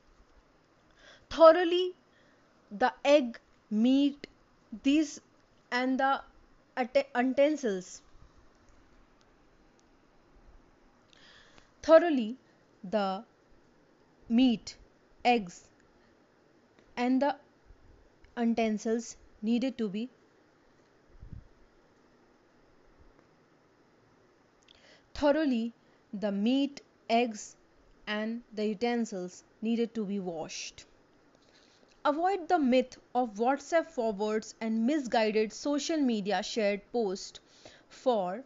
Thoroughly, 1.30 1.96
the 2.72 2.94
egg, 3.04 3.40
meat, 3.70 4.28
these 4.84 5.20
and 5.72 6.00
the 6.00 6.22
utensils 7.16 8.02
thoroughly 11.82 12.38
the 12.84 13.24
meat, 14.30 14.78
eggs, 15.26 15.70
and 16.98 17.22
the 17.22 17.36
utensils 18.38 19.16
needed 19.42 19.78
to 19.78 19.88
be 19.90 20.10
thoroughly 25.18 25.74
the 26.14 26.32
meat, 26.32 26.82
eggs, 27.10 27.56
and 28.06 28.44
the 28.54 28.68
utensils 28.68 29.44
needed 29.64 29.94
to 29.96 30.06
be 30.06 30.20
washed. 30.20 30.86
Avoid 32.06 32.48
the 32.48 32.60
myth 32.60 32.98
of 33.16 33.34
WhatsApp 33.34 33.88
forwards 33.90 34.54
and 34.62 34.86
misguided 34.86 35.52
social 35.52 35.98
media 35.98 36.44
shared 36.44 36.82
posts 36.92 37.40
for 37.90 38.44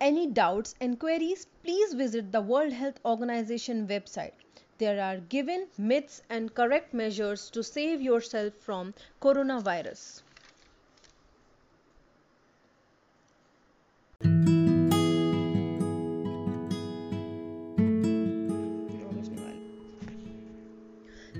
any 0.00 0.26
doubts 0.26 0.74
and 0.80 0.98
queries, 0.98 1.46
please 1.62 1.92
visit 1.92 2.32
the 2.32 2.40
World 2.40 2.72
Health 2.72 2.98
Organization 3.04 3.86
website. 3.86 4.32
There 4.78 5.02
are 5.02 5.18
given 5.18 5.66
myths 5.76 6.22
and 6.30 6.54
correct 6.54 6.94
measures 6.94 7.50
to 7.50 7.62
save 7.62 8.00
yourself 8.00 8.54
from 8.54 8.94
coronavirus. 9.20 10.22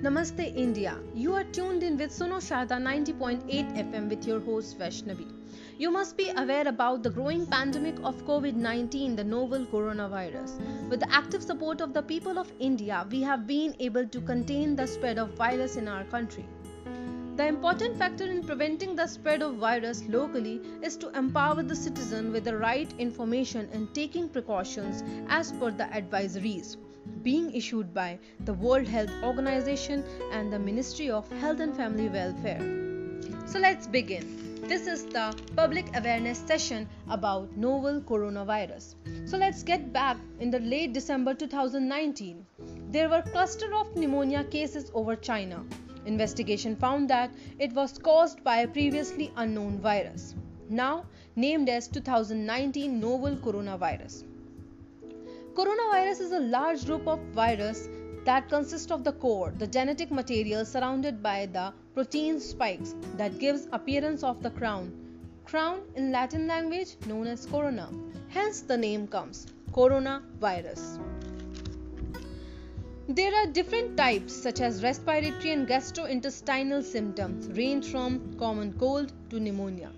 Namaste 0.08 0.56
India. 0.56 0.98
You 1.14 1.34
are 1.34 1.44
tuned 1.44 1.82
in 1.82 1.98
with 1.98 2.12
Suno 2.18 2.36
Sharda 2.44 2.76
90.8 2.82 3.74
FM 3.80 4.08
with 4.08 4.26
your 4.26 4.40
host 4.40 4.78
Vaishnavi. 4.78 5.26
You 5.76 5.90
must 5.90 6.16
be 6.16 6.30
aware 6.34 6.66
about 6.66 7.02
the 7.02 7.10
growing 7.10 7.44
pandemic 7.44 7.98
of 8.02 8.24
COVID 8.24 8.54
19, 8.54 9.16
the 9.16 9.24
novel 9.24 9.66
coronavirus. 9.66 10.56
With 10.88 11.00
the 11.00 11.12
active 11.12 11.42
support 11.42 11.82
of 11.82 11.92
the 11.92 12.00
people 12.00 12.38
of 12.38 12.50
India, 12.58 13.06
we 13.10 13.20
have 13.20 13.46
been 13.46 13.76
able 13.80 14.06
to 14.06 14.22
contain 14.22 14.74
the 14.76 14.86
spread 14.86 15.18
of 15.18 15.34
virus 15.34 15.76
in 15.76 15.86
our 15.88 16.04
country. 16.04 16.48
The 17.36 17.46
important 17.46 17.98
factor 17.98 18.24
in 18.30 18.42
preventing 18.44 18.96
the 18.96 19.06
spread 19.06 19.42
of 19.42 19.56
virus 19.56 20.04
locally 20.08 20.62
is 20.82 20.96
to 21.04 21.14
empower 21.18 21.62
the 21.62 21.76
citizen 21.76 22.32
with 22.32 22.44
the 22.44 22.56
right 22.56 22.90
information 22.98 23.68
and 23.74 23.94
taking 23.94 24.30
precautions 24.30 25.04
as 25.28 25.52
per 25.52 25.70
the 25.70 25.84
advisories 26.02 26.78
being 27.22 27.52
issued 27.54 27.92
by 27.92 28.18
the 28.44 28.54
World 28.54 28.86
Health 28.86 29.10
Organization 29.22 30.04
and 30.32 30.52
the 30.52 30.58
Ministry 30.58 31.10
of 31.10 31.30
Health 31.40 31.60
and 31.60 31.76
Family 31.76 32.08
Welfare. 32.08 32.60
So 33.46 33.58
let's 33.58 33.86
begin. 33.86 34.62
This 34.68 34.86
is 34.86 35.06
the 35.06 35.34
public 35.56 35.86
awareness 35.96 36.38
session 36.46 36.86
about 37.08 37.56
novel 37.56 38.02
coronavirus. 38.02 38.96
So 39.24 39.38
let's 39.38 39.62
get 39.62 39.92
back 39.94 40.18
in 40.40 40.50
the 40.50 40.58
late 40.58 40.92
December 40.92 41.32
2019. 41.32 42.44
There 42.90 43.08
were 43.08 43.22
cluster 43.22 43.74
of 43.74 43.96
pneumonia 43.96 44.44
cases 44.44 44.90
over 44.92 45.16
China. 45.16 45.64
Investigation 46.04 46.76
found 46.76 47.08
that 47.08 47.30
it 47.58 47.72
was 47.72 47.96
caused 47.96 48.44
by 48.44 48.58
a 48.58 48.68
previously 48.68 49.32
unknown 49.36 49.78
virus, 49.80 50.34
now 50.68 51.06
named 51.34 51.70
as 51.70 51.88
2019 51.88 53.00
novel 53.00 53.36
coronavirus. 53.36 54.24
Coronavirus 55.58 56.20
is 56.20 56.30
a 56.30 56.38
large 56.38 56.84
group 56.86 57.08
of 57.08 57.18
virus 57.34 57.88
that 58.24 58.48
consists 58.48 58.92
of 58.92 59.02
the 59.02 59.10
core, 59.10 59.52
the 59.58 59.66
genetic 59.66 60.12
material 60.12 60.64
surrounded 60.64 61.20
by 61.20 61.46
the 61.46 61.72
protein 61.94 62.38
spikes 62.38 62.94
that 63.16 63.40
gives 63.40 63.66
appearance 63.72 64.22
of 64.22 64.40
the 64.40 64.50
crown. 64.50 64.92
Crown 65.46 65.80
in 65.96 66.12
Latin 66.12 66.46
language 66.46 66.94
known 67.08 67.26
as 67.26 67.44
corona. 67.44 67.90
Hence 68.28 68.60
the 68.60 68.76
name 68.76 69.08
comes 69.08 69.48
coronavirus. 69.72 71.00
There 73.08 73.34
are 73.34 73.46
different 73.48 73.96
types 73.96 74.32
such 74.32 74.60
as 74.60 74.84
respiratory 74.84 75.50
and 75.50 75.66
gastrointestinal 75.66 76.84
symptoms 76.84 77.48
range 77.58 77.90
from 77.90 78.36
common 78.38 78.74
cold 78.74 79.12
to 79.30 79.40
pneumonia. 79.40 79.90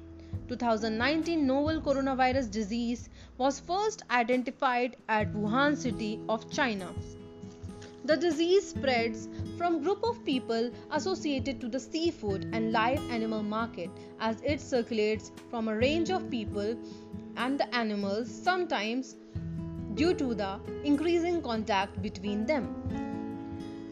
2019 0.50 1.46
novel 1.46 1.80
coronavirus 1.80 2.50
disease 2.50 3.08
was 3.38 3.58
first 3.72 4.04
identified 4.10 4.96
at 5.08 5.32
Wuhan 5.32 5.76
city 5.86 6.12
of 6.28 6.50
China 6.60 6.92
the 8.10 8.16
disease 8.16 8.70
spreads 8.70 9.28
from 9.56 9.82
group 9.82 10.02
of 10.02 10.24
people 10.24 10.70
associated 10.90 11.60
to 11.60 11.68
the 11.68 11.78
seafood 11.78 12.48
and 12.52 12.72
live 12.72 12.98
animal 13.10 13.42
market 13.42 13.90
as 14.18 14.40
it 14.42 14.60
circulates 14.60 15.30
from 15.50 15.68
a 15.68 15.76
range 15.76 16.10
of 16.10 16.30
people 16.30 16.74
and 17.36 17.60
the 17.60 17.74
animals 17.74 18.28
sometimes 18.28 19.16
due 19.94 20.14
to 20.14 20.34
the 20.34 20.58
increasing 20.82 21.40
contact 21.42 22.00
between 22.02 22.46
them. 22.46 23.09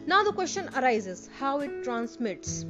Now 0.09 0.23
the 0.23 0.33
question 0.33 0.67
arises 0.75 1.29
how 1.37 1.59
it 1.59 1.83
transmits. 1.83 2.65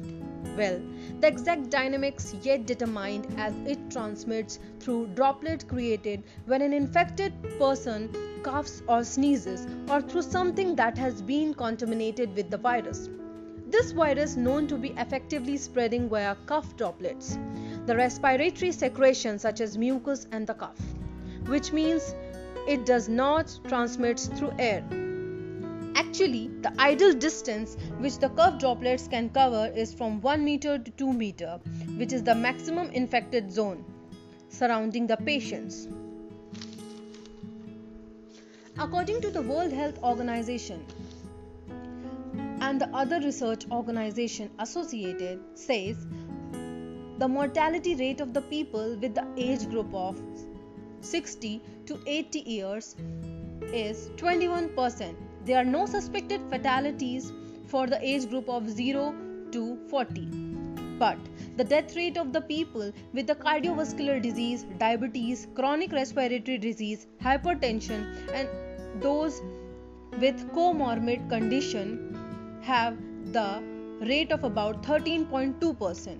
Well, 0.58 0.78
the 1.20 1.28
exact 1.28 1.70
dynamics 1.70 2.34
yet 2.42 2.66
determined 2.66 3.28
as 3.38 3.54
it 3.66 3.78
transmits 3.90 4.58
through 4.78 5.06
droplet 5.14 5.66
created 5.66 6.22
when 6.44 6.60
an 6.60 6.74
infected 6.74 7.32
person 7.58 8.14
coughs 8.42 8.82
or 8.86 9.04
sneezes 9.04 9.66
or 9.88 10.02
through 10.02 10.20
something 10.20 10.76
that 10.76 10.98
has 10.98 11.22
been 11.22 11.54
contaminated 11.54 12.36
with 12.36 12.50
the 12.50 12.58
virus. 12.58 13.08
This 13.68 13.92
virus 13.92 14.36
known 14.36 14.66
to 14.66 14.76
be 14.76 14.90
effectively 14.98 15.56
spreading 15.56 16.10
via 16.10 16.36
cough 16.44 16.76
droplets, 16.76 17.38
the 17.86 17.96
respiratory 17.96 18.70
secretion 18.70 19.38
such 19.38 19.62
as 19.62 19.78
mucus 19.78 20.26
and 20.30 20.46
the 20.46 20.52
cough, 20.52 20.82
which 21.46 21.72
means 21.72 22.14
it 22.68 22.84
does 22.84 23.08
not 23.08 23.58
transmit 23.66 24.20
through 24.36 24.52
air. 24.58 24.84
Actually, 25.94 26.48
the 26.62 26.72
ideal 26.80 27.14
distance 27.14 27.76
which 27.98 28.18
the 28.18 28.28
cough 28.30 28.58
droplets 28.58 29.08
can 29.08 29.30
cover 29.30 29.72
is 29.74 29.92
from 29.92 30.20
1 30.20 30.44
meter 30.44 30.78
to 30.78 30.90
2 30.90 31.12
meter, 31.12 31.60
which 31.96 32.12
is 32.12 32.22
the 32.22 32.34
maximum 32.34 32.90
infected 32.90 33.50
zone 33.52 33.84
surrounding 34.48 35.06
the 35.06 35.16
patients. 35.16 35.88
According 38.78 39.20
to 39.22 39.30
the 39.30 39.42
World 39.42 39.72
Health 39.72 40.02
Organization 40.02 40.84
and 42.60 42.80
the 42.80 42.88
other 42.94 43.20
research 43.20 43.66
organization 43.70 44.50
associated 44.58 45.40
says 45.54 46.06
the 47.18 47.28
mortality 47.28 47.94
rate 47.94 48.20
of 48.20 48.32
the 48.32 48.40
people 48.42 48.96
with 49.00 49.14
the 49.14 49.26
age 49.36 49.68
group 49.68 49.92
of 49.94 50.20
60 51.00 51.60
to 51.86 51.98
80 52.06 52.40
years 52.40 52.96
is 53.72 54.08
21%. 54.16 55.14
There 55.50 55.58
are 55.58 55.64
no 55.64 55.84
suspected 55.84 56.42
fatalities 56.48 57.32
for 57.66 57.88
the 57.88 57.98
age 58.08 58.28
group 58.30 58.48
of 58.48 58.70
0 58.70 59.14
to 59.50 59.78
40. 59.88 60.20
But 60.96 61.18
the 61.56 61.64
death 61.64 61.96
rate 61.96 62.16
of 62.16 62.32
the 62.32 62.40
people 62.40 62.92
with 63.12 63.26
the 63.26 63.34
cardiovascular 63.34 64.22
disease, 64.22 64.64
diabetes, 64.78 65.48
chronic 65.56 65.90
respiratory 65.90 66.56
disease, 66.56 67.08
hypertension, 67.20 68.06
and 68.32 68.48
those 69.02 69.42
with 70.20 70.48
comorbid 70.52 71.28
condition 71.28 72.16
have 72.62 72.96
the 73.32 73.60
rate 74.02 74.30
of 74.30 74.44
about 74.44 74.84
13.2%. 74.84 76.16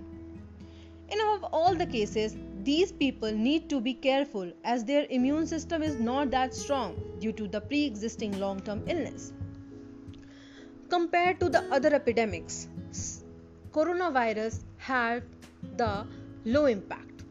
In 1.08 1.20
all 1.52 1.76
the 1.76 1.86
cases, 1.86 2.34
these 2.64 2.92
people 2.92 3.32
need 3.32 3.68
to 3.70 3.80
be 3.80 3.94
careful 3.94 4.52
as 4.64 4.84
their 4.84 5.06
immune 5.10 5.46
system 5.46 5.82
is 5.82 5.98
not 5.98 6.30
that 6.30 6.54
strong 6.54 6.96
due 7.18 7.32
to 7.32 7.48
the 7.48 7.60
pre 7.60 7.84
existing 7.84 8.38
long 8.38 8.60
term 8.60 8.82
illness. 8.86 9.32
Compared 10.88 11.40
to 11.40 11.48
the 11.48 11.62
other 11.72 11.94
epidemics, 11.94 12.68
coronavirus 13.72 14.64
had 14.76 15.22
the 15.76 16.06
low 16.44 16.66
impact. 16.66 17.24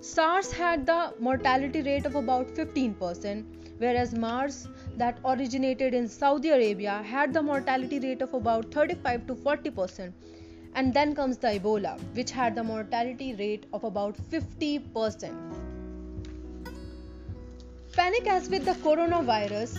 SARS 0.00 0.50
had 0.50 0.86
the 0.86 1.14
mortality 1.20 1.82
rate 1.82 2.06
of 2.06 2.14
about 2.14 2.46
15%, 2.48 3.44
whereas 3.78 4.14
MERS, 4.14 4.68
that 4.96 5.18
originated 5.24 5.92
in 5.92 6.08
Saudi 6.08 6.48
Arabia, 6.48 7.02
had 7.02 7.34
the 7.34 7.42
mortality 7.42 7.98
rate 8.00 8.22
of 8.22 8.32
about 8.32 8.72
35 8.72 9.26
to 9.26 9.34
40 9.34 9.70
percent. 9.70 10.14
And 10.74 10.94
then 10.94 11.14
comes 11.14 11.38
the 11.38 11.48
Ebola, 11.48 11.98
which 12.14 12.30
had 12.30 12.54
the 12.54 12.64
mortality 12.64 13.34
rate 13.34 13.66
of 13.72 13.84
about 13.84 14.16
50 14.16 14.78
percent. 14.78 15.36
Panic 17.92 18.26
as 18.28 18.48
with 18.48 18.64
the 18.64 18.72
coronavirus 18.82 19.78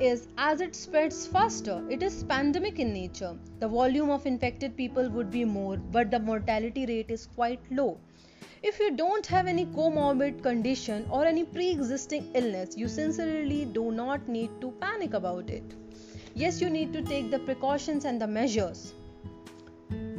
is 0.00 0.28
as 0.38 0.60
it 0.60 0.74
spreads 0.74 1.26
faster, 1.26 1.84
it 1.90 2.02
is 2.02 2.22
pandemic 2.24 2.78
in 2.78 2.92
nature. 2.92 3.36
The 3.58 3.68
volume 3.68 4.08
of 4.08 4.24
infected 4.24 4.76
people 4.76 5.10
would 5.10 5.30
be 5.30 5.44
more, 5.44 5.76
but 5.76 6.10
the 6.10 6.20
mortality 6.20 6.86
rate 6.86 7.10
is 7.10 7.26
quite 7.26 7.60
low. 7.70 7.98
If 8.62 8.78
you 8.78 8.94
don't 8.96 9.26
have 9.26 9.46
any 9.46 9.66
comorbid 9.66 10.42
condition 10.42 11.06
or 11.10 11.24
any 11.24 11.44
pre 11.44 11.70
existing 11.70 12.30
illness, 12.34 12.76
you 12.76 12.88
sincerely 12.88 13.64
do 13.64 13.90
not 13.90 14.28
need 14.28 14.50
to 14.60 14.70
panic 14.80 15.14
about 15.14 15.50
it. 15.50 15.64
Yes, 16.34 16.60
you 16.60 16.70
need 16.70 16.92
to 16.92 17.02
take 17.02 17.30
the 17.30 17.38
precautions 17.38 18.04
and 18.04 18.20
the 18.20 18.26
measures. 18.26 18.94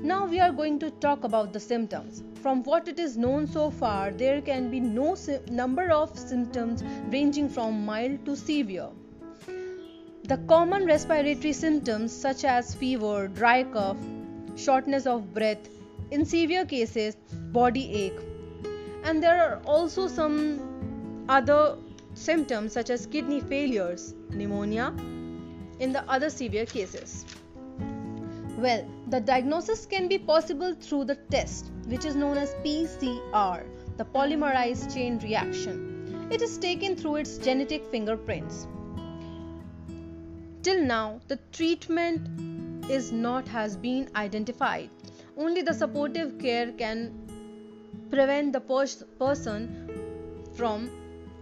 Now 0.03 0.25
we 0.25 0.39
are 0.39 0.51
going 0.51 0.79
to 0.79 0.89
talk 0.89 1.23
about 1.23 1.53
the 1.53 1.59
symptoms. 1.59 2.23
From 2.41 2.63
what 2.63 2.87
it 2.87 2.97
is 2.97 3.17
known 3.17 3.45
so 3.45 3.69
far, 3.69 4.09
there 4.09 4.41
can 4.41 4.71
be 4.71 4.79
no 4.79 5.15
number 5.47 5.91
of 5.91 6.17
symptoms 6.17 6.83
ranging 7.11 7.47
from 7.47 7.85
mild 7.85 8.25
to 8.25 8.35
severe. 8.35 8.89
The 10.23 10.37
common 10.47 10.85
respiratory 10.85 11.53
symptoms 11.53 12.11
such 12.11 12.43
as 12.45 12.73
fever, 12.73 13.27
dry 13.27 13.63
cough, 13.63 13.97
shortness 14.55 15.05
of 15.05 15.35
breath, 15.35 15.69
in 16.09 16.25
severe 16.25 16.65
cases, 16.65 17.15
body 17.51 17.93
ache, 17.93 18.19
and 19.03 19.21
there 19.21 19.39
are 19.39 19.61
also 19.65 20.07
some 20.07 21.25
other 21.29 21.77
symptoms 22.15 22.73
such 22.73 22.89
as 22.89 23.05
kidney 23.05 23.39
failures, 23.39 24.15
pneumonia 24.31 24.87
in 25.79 25.93
the 25.93 26.03
other 26.09 26.31
severe 26.31 26.65
cases. 26.65 27.25
Well, 28.57 28.85
the 29.11 29.19
diagnosis 29.19 29.85
can 29.85 30.07
be 30.07 30.17
possible 30.17 30.73
through 30.73 31.03
the 31.03 31.15
test 31.29 31.69
which 31.87 32.05
is 32.05 32.15
known 32.15 32.37
as 32.37 32.53
PCR, 32.65 33.65
the 33.97 34.05
polymerase 34.05 34.93
chain 34.93 35.19
reaction. 35.19 36.29
It 36.31 36.41
is 36.41 36.57
taken 36.57 36.95
through 36.95 37.17
its 37.17 37.37
genetic 37.37 37.85
fingerprints. 37.91 38.67
Till 40.63 40.81
now, 40.81 41.19
the 41.27 41.37
treatment 41.51 42.89
is 42.89 43.11
not 43.11 43.49
has 43.49 43.75
been 43.75 44.09
identified. 44.15 44.89
Only 45.37 45.61
the 45.61 45.73
supportive 45.73 46.39
care 46.39 46.71
can 46.71 47.11
prevent 48.09 48.53
the 48.53 48.61
pers- 48.61 49.03
person 49.19 49.89
from 50.53 50.89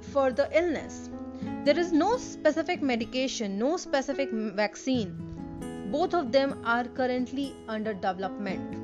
further 0.01 0.49
illness. 0.55 1.11
There 1.65 1.77
is 1.77 1.91
no 1.91 2.17
specific 2.17 2.81
medication, 2.81 3.59
no 3.59 3.77
specific 3.77 4.31
vaccine. 4.31 5.28
Both 5.91 6.13
of 6.13 6.31
them 6.31 6.61
are 6.65 6.83
currently 6.83 7.55
under 7.67 7.95
development. 7.95 8.75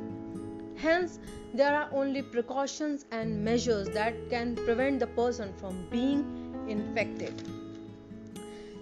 Hence, 0.75 1.19
there 1.53 1.71
are 1.71 1.87
only 1.93 2.23
precautions 2.23 3.05
and 3.11 3.45
measures 3.45 3.87
that 3.89 4.15
can 4.31 4.55
prevent 4.55 4.99
the 5.01 5.07
person 5.07 5.53
from 5.59 5.87
being 5.91 6.25
infected. 6.67 7.47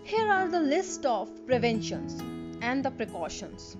Here 0.05 0.25
are 0.25 0.47
the 0.47 0.61
list 0.61 1.05
of 1.05 1.29
preventions 1.45 2.21
and 2.61 2.85
the 2.85 2.91
precautions. 2.91 3.75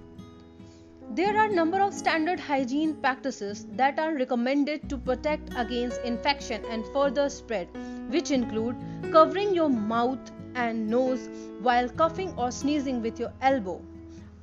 There 1.11 1.37
are 1.37 1.47
number 1.47 1.79
of 1.79 1.93
standard 1.93 2.39
hygiene 2.41 2.95
practices 2.95 3.65
that 3.77 3.97
are 3.97 4.13
recommended 4.13 4.89
to 4.89 4.97
protect 4.97 5.53
against 5.55 6.01
infection 6.01 6.65
and 6.65 6.85
further 6.87 7.29
spread, 7.29 7.69
which 8.09 8.31
include 8.31 8.75
covering 9.09 9.53
your 9.53 9.69
mouth 9.69 10.31
and 10.55 10.89
nose 10.89 11.29
while 11.61 11.87
coughing 11.87 12.33
or 12.37 12.51
sneezing 12.51 13.01
with 13.01 13.21
your 13.21 13.31
elbow 13.41 13.81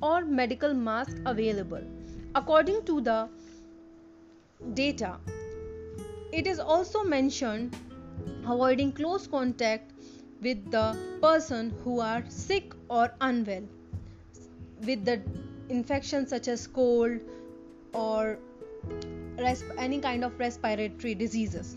or 0.01 0.25
medical 0.25 0.73
mask 0.73 1.17
available. 1.25 1.83
According 2.35 2.83
to 2.85 3.01
the 3.01 3.29
data, 4.73 5.17
it 6.31 6.47
is 6.47 6.59
also 6.59 7.03
mentioned 7.03 7.75
avoiding 8.45 8.91
close 8.91 9.27
contact 9.27 9.91
with 10.41 10.71
the 10.71 10.97
person 11.21 11.73
who 11.83 11.99
are 11.99 12.23
sick 12.29 12.73
or 12.89 13.13
unwell 13.21 13.63
with 14.85 15.05
the 15.05 15.21
infections 15.69 16.29
such 16.29 16.47
as 16.47 16.67
cold 16.67 17.19
or 17.93 18.39
resp- 19.37 19.75
any 19.77 19.99
kind 19.99 20.23
of 20.23 20.39
respiratory 20.39 21.13
diseases. 21.15 21.75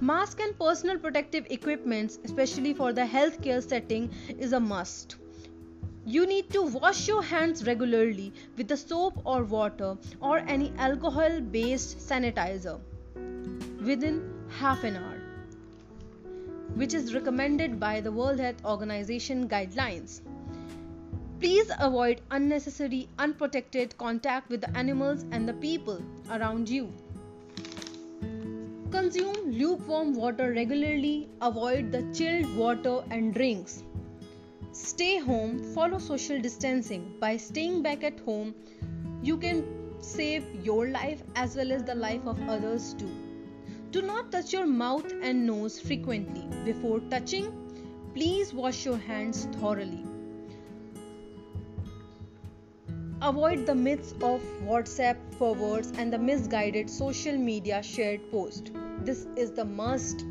Mask 0.00 0.40
and 0.40 0.56
personal 0.58 0.98
protective 0.98 1.46
equipments, 1.50 2.18
especially 2.24 2.74
for 2.74 2.92
the 2.92 3.02
healthcare 3.02 3.62
setting, 3.66 4.10
is 4.38 4.52
a 4.52 4.60
must. 4.60 5.16
You 6.04 6.26
need 6.26 6.50
to 6.50 6.62
wash 6.62 7.06
your 7.06 7.22
hands 7.22 7.66
regularly 7.66 8.32
with 8.56 8.68
the 8.68 8.76
soap 8.76 9.20
or 9.24 9.44
water 9.44 9.96
or 10.20 10.38
any 10.38 10.72
alcohol 10.78 11.40
based 11.40 11.98
sanitizer 11.98 12.80
within 13.84 14.22
half 14.48 14.84
an 14.84 14.96
hour, 14.96 15.20
which 16.74 16.94
is 16.94 17.14
recommended 17.14 17.78
by 17.78 18.00
the 18.00 18.12
World 18.12 18.40
Health 18.40 18.64
Organization 18.64 19.48
guidelines. 19.48 20.20
Please 21.40 21.70
avoid 21.78 22.20
unnecessary, 22.30 23.08
unprotected 23.18 23.96
contact 23.96 24.48
with 24.48 24.60
the 24.62 24.76
animals 24.76 25.24
and 25.30 25.48
the 25.48 25.52
people 25.54 26.02
around 26.30 26.68
you. 26.68 26.92
Consume 28.90 29.52
lukewarm 29.52 30.14
water 30.14 30.52
regularly, 30.52 31.28
avoid 31.40 31.92
the 31.92 32.02
chilled 32.14 32.56
water 32.56 33.04
and 33.10 33.34
drinks. 33.34 33.84
Stay 34.80 35.18
home, 35.18 35.58
follow 35.74 35.98
social 35.98 36.40
distancing. 36.40 37.16
By 37.18 37.36
staying 37.36 37.82
back 37.82 38.04
at 38.04 38.20
home, 38.20 38.54
you 39.22 39.36
can 39.36 39.64
save 40.00 40.44
your 40.64 40.86
life 40.88 41.20
as 41.34 41.56
well 41.56 41.72
as 41.72 41.82
the 41.82 41.96
life 41.96 42.24
of 42.26 42.40
others 42.48 42.94
too. 42.94 43.10
Do 43.90 44.02
not 44.02 44.30
touch 44.30 44.52
your 44.52 44.66
mouth 44.66 45.12
and 45.20 45.44
nose 45.44 45.80
frequently. 45.80 46.46
Before 46.64 47.00
touching, 47.10 47.50
please 48.14 48.54
wash 48.54 48.84
your 48.84 48.98
hands 48.98 49.46
thoroughly. 49.56 50.04
Avoid 53.20 53.66
the 53.66 53.74
myths 53.74 54.12
of 54.22 54.40
WhatsApp 54.62 55.16
forwards 55.34 55.92
and 55.98 56.12
the 56.12 56.18
misguided 56.18 56.88
social 56.88 57.36
media 57.36 57.82
shared 57.82 58.30
post. 58.30 58.70
This 59.00 59.26
is 59.36 59.50
the 59.50 59.64
must. 59.64 60.24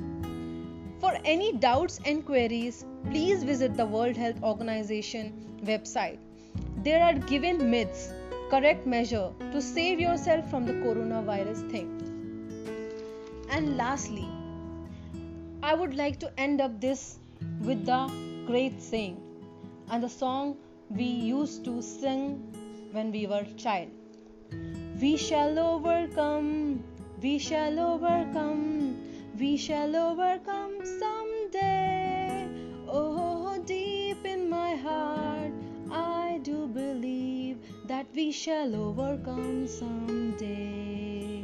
For 1.00 1.16
any 1.24 1.54
doubts 1.54 2.00
and 2.06 2.26
queries, 2.26 2.84
please 3.12 3.44
visit 3.44 3.78
the 3.78 3.86
World 3.86 4.18
Health 4.18 4.42
Organization 4.42 5.32
website. 5.64 6.18
There 6.84 7.04
are 7.04 7.14
given 7.14 7.70
myths, 7.70 8.12
correct 8.50 8.88
measure 8.88 9.32
to 9.52 9.62
save 9.62 10.00
yourself 10.00 10.50
from 10.50 10.66
the 10.66 10.74
coronavirus 10.74 11.70
thing. 11.70 11.90
And 13.50 13.78
lastly, 13.78 14.28
I 15.62 15.76
would 15.76 15.94
like 15.96 16.20
to 16.22 16.32
end 16.40 16.62
up 16.62 16.82
this 16.82 17.20
with 17.62 17.86
the 17.86 18.12
great 18.48 18.82
saying 18.82 19.22
and 19.92 20.04
the 20.04 20.10
song 20.10 20.58
we 20.90 21.04
used 21.04 21.64
to 21.66 21.82
sing 21.82 22.42
when 22.92 23.12
we 23.12 23.28
were 23.28 23.46
child. 23.56 23.90
We 25.00 25.16
shall 25.18 25.60
overcome, 25.60 26.84
we 27.22 27.38
shall 27.38 27.80
overcome, 27.80 28.77
we 29.40 29.56
shall 29.56 29.96
overcome 29.96 30.84
someday. 30.84 32.50
Oh, 32.88 33.62
deep 33.66 34.26
in 34.26 34.50
my 34.50 34.76
heart, 34.76 35.52
I 35.92 36.40
do 36.42 36.68
believe 36.68 37.60
that 37.86 38.08
we 38.16 38.32
shall 38.32 38.74
overcome 38.76 39.68
someday. 39.68 41.44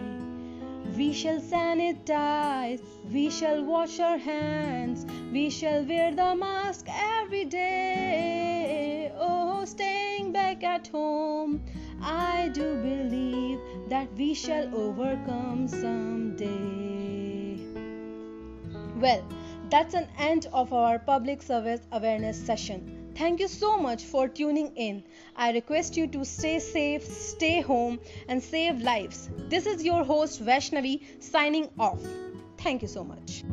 We 0.97 1.13
shall 1.13 1.39
sanitize, 1.39 2.81
we 3.11 3.29
shall 3.29 3.63
wash 3.63 3.99
our 3.99 4.17
hands, 4.17 5.05
we 5.31 5.51
shall 5.51 5.83
wear 5.85 6.15
the 6.15 6.35
mask 6.35 6.87
every 6.89 7.45
day. 7.45 9.11
Oh, 9.15 9.65
staying 9.65 10.31
back 10.31 10.63
at 10.63 10.87
home, 10.87 11.61
I 12.01 12.49
do 12.53 12.75
believe 12.81 13.59
that 13.89 14.11
we 14.13 14.33
shall 14.33 14.73
overcome 14.75 15.67
someday. 15.67 17.22
Well, 19.03 19.21
that's 19.69 19.95
an 19.95 20.07
end 20.17 20.47
of 20.53 20.71
our 20.71 20.97
public 20.97 21.41
service 21.41 21.81
awareness 21.91 22.37
session. 22.37 23.11
Thank 23.17 23.41
you 23.41 23.49
so 23.49 23.77
much 23.77 24.05
for 24.05 24.29
tuning 24.29 24.71
in. 24.77 25.03
I 25.35 25.51
request 25.51 25.97
you 25.97 26.07
to 26.07 26.23
stay 26.23 26.59
safe, 26.59 27.03
stay 27.03 27.59
home, 27.59 27.99
and 28.29 28.41
save 28.41 28.81
lives. 28.81 29.29
This 29.49 29.65
is 29.65 29.83
your 29.83 30.05
host 30.05 30.41
Vaishnavi 30.41 31.21
signing 31.21 31.67
off. 31.77 31.99
Thank 32.57 32.81
you 32.81 32.87
so 32.87 33.03
much. 33.03 33.43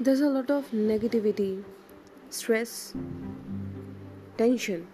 There's 0.00 0.22
a 0.22 0.30
lot 0.30 0.50
of 0.50 0.70
negativity, 0.70 1.62
stress, 2.30 2.94
tension 4.38 4.86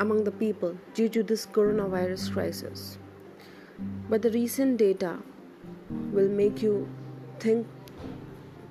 among 0.00 0.24
the 0.24 0.30
people 0.30 0.76
due 0.94 1.08
to 1.08 1.22
this 1.22 1.46
coronavirus 1.46 2.32
crisis. 2.32 2.98
But 4.08 4.22
the 4.22 4.30
recent 4.30 4.76
data 4.78 5.18
will 6.12 6.28
make 6.28 6.62
you 6.62 6.88
think 7.38 7.66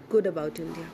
good 0.10 0.26
about 0.26 0.60
India. 0.60 0.86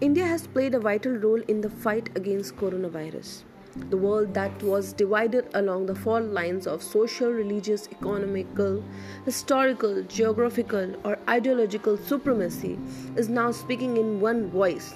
India 0.00 0.26
has 0.26 0.46
played 0.46 0.74
a 0.74 0.80
vital 0.80 1.12
role 1.12 1.42
in 1.48 1.60
the 1.60 1.70
fight 1.70 2.10
against 2.16 2.56
coronavirus. 2.56 3.42
the 3.90 3.96
world 3.96 4.34
that 4.34 4.62
was 4.62 4.92
divided 4.92 5.48
along 5.54 5.86
the 5.86 5.94
fault 5.94 6.24
lines 6.24 6.66
of 6.66 6.82
social, 6.82 7.30
religious, 7.30 7.88
economical, 7.88 8.84
historical, 9.24 10.02
geographical, 10.02 10.94
or 11.04 11.18
ideological 11.28 11.96
supremacy, 11.96 12.78
is 13.16 13.28
now 13.28 13.50
speaking 13.50 13.96
in 13.96 14.20
one 14.20 14.48
voice 14.50 14.94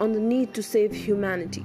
on 0.00 0.12
the 0.12 0.20
need 0.20 0.52
to 0.52 0.62
save 0.62 0.92
humanity. 0.94 1.64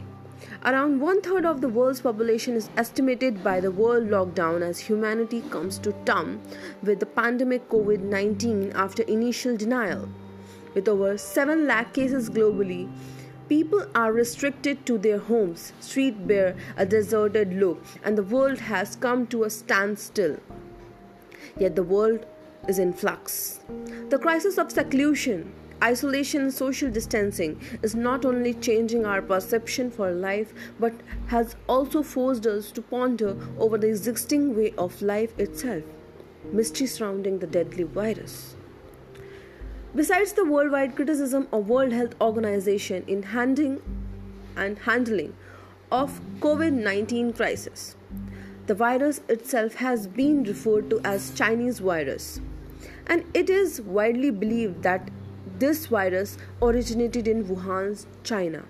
Around 0.65 1.00
one 1.02 1.21
third 1.21 1.45
of 1.45 1.62
the 1.62 1.69
world's 1.69 2.02
population 2.02 2.56
is 2.56 2.69
estimated 2.78 3.43
by 3.43 3.60
the 3.60 3.71
world 3.71 4.10
lockdown 4.10 4.62
as 4.62 4.80
humanity 4.80 5.41
comes 5.50 5.78
to 5.80 5.93
terms 6.06 6.58
with 6.84 7.00
the 7.00 7.06
pandemic 7.06 7.69
COVID 7.69 8.02
19 8.02 8.71
after 8.76 9.04
initial 9.04 9.58
denial. 9.58 10.10
With 10.73 10.88
over 10.88 11.17
7 11.17 11.65
lakh 11.65 11.93
cases 11.93 12.30
globally, 12.30 12.89
people 13.50 13.86
are 13.95 14.12
restricted 14.12 14.86
to 14.86 14.97
their 14.97 15.17
homes, 15.17 15.73
street 15.80 16.28
bear 16.28 16.56
a 16.76 16.86
deserted 16.86 17.54
look, 17.54 17.84
and 18.04 18.17
the 18.17 18.23
world 18.23 18.60
has 18.60 18.95
come 18.95 19.26
to 19.28 19.43
a 19.43 19.50
standstill. 19.50 20.38
Yet 21.58 21.76
the 21.76 21.84
world 21.84 22.26
is 22.67 22.80
in 22.80 22.93
flux. 22.93 23.60
The 24.10 24.19
crisis 24.19 24.58
of 24.58 24.71
seclusion, 24.71 25.54
isolation, 25.83 26.41
and 26.41 26.53
social 26.53 26.89
distancing 26.89 27.59
is 27.81 27.95
not 27.95 28.25
only 28.25 28.53
changing 28.53 29.05
our 29.05 29.21
perception 29.21 29.91
for 29.91 30.11
life 30.11 30.53
but 30.79 30.93
has 31.27 31.55
also 31.67 32.01
forced 32.03 32.45
us 32.45 32.71
to 32.71 32.81
ponder 32.81 33.37
over 33.59 33.77
the 33.77 33.87
existing 33.87 34.55
way 34.55 34.73
of 34.77 35.01
life 35.01 35.37
itself, 35.39 35.83
mystery 36.51 36.87
surrounding 36.87 37.39
the 37.39 37.47
deadly 37.47 37.83
virus. 37.83 38.55
Besides 39.95 40.33
the 40.33 40.45
worldwide 40.45 40.95
criticism 40.95 41.47
of 41.51 41.69
World 41.69 41.91
Health 41.91 42.15
Organization 42.21 43.03
in 43.07 43.23
handling 43.23 43.81
and 44.55 44.77
handling 44.79 45.35
of 45.91 46.19
COVID-19 46.39 47.35
crisis, 47.35 47.95
the 48.65 48.75
virus 48.75 49.21
itself 49.29 49.75
has 49.75 50.07
been 50.07 50.43
referred 50.43 50.89
to 50.89 50.99
as 51.03 51.31
Chinese 51.31 51.79
virus, 51.79 52.41
and 53.07 53.23
it 53.33 53.49
is 53.49 53.79
widely 53.81 54.29
believed 54.29 54.83
that 54.83 55.09
this 55.60 55.88
virus 55.88 56.38
originated 56.62 57.28
in 57.28 57.46
Wuhan, 57.46 58.06
China. 58.24 58.63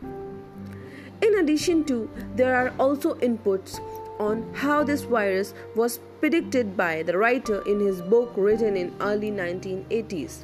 In 1.22 1.40
addition 1.40 1.84
to, 1.86 2.10
there 2.36 2.56
are 2.56 2.74
also 2.80 3.16
inputs 3.16 3.80
on 4.20 4.52
how 4.54 4.84
this 4.84 5.04
virus 5.04 5.54
was 5.76 6.00
predicted 6.20 6.76
by 6.76 7.04
the 7.04 7.18
writer 7.18 7.62
in 7.68 7.80
his 7.80 8.02
book 8.02 8.34
written 8.36 8.76
in 8.76 8.94
early 9.02 9.32
1980s. 9.32 10.44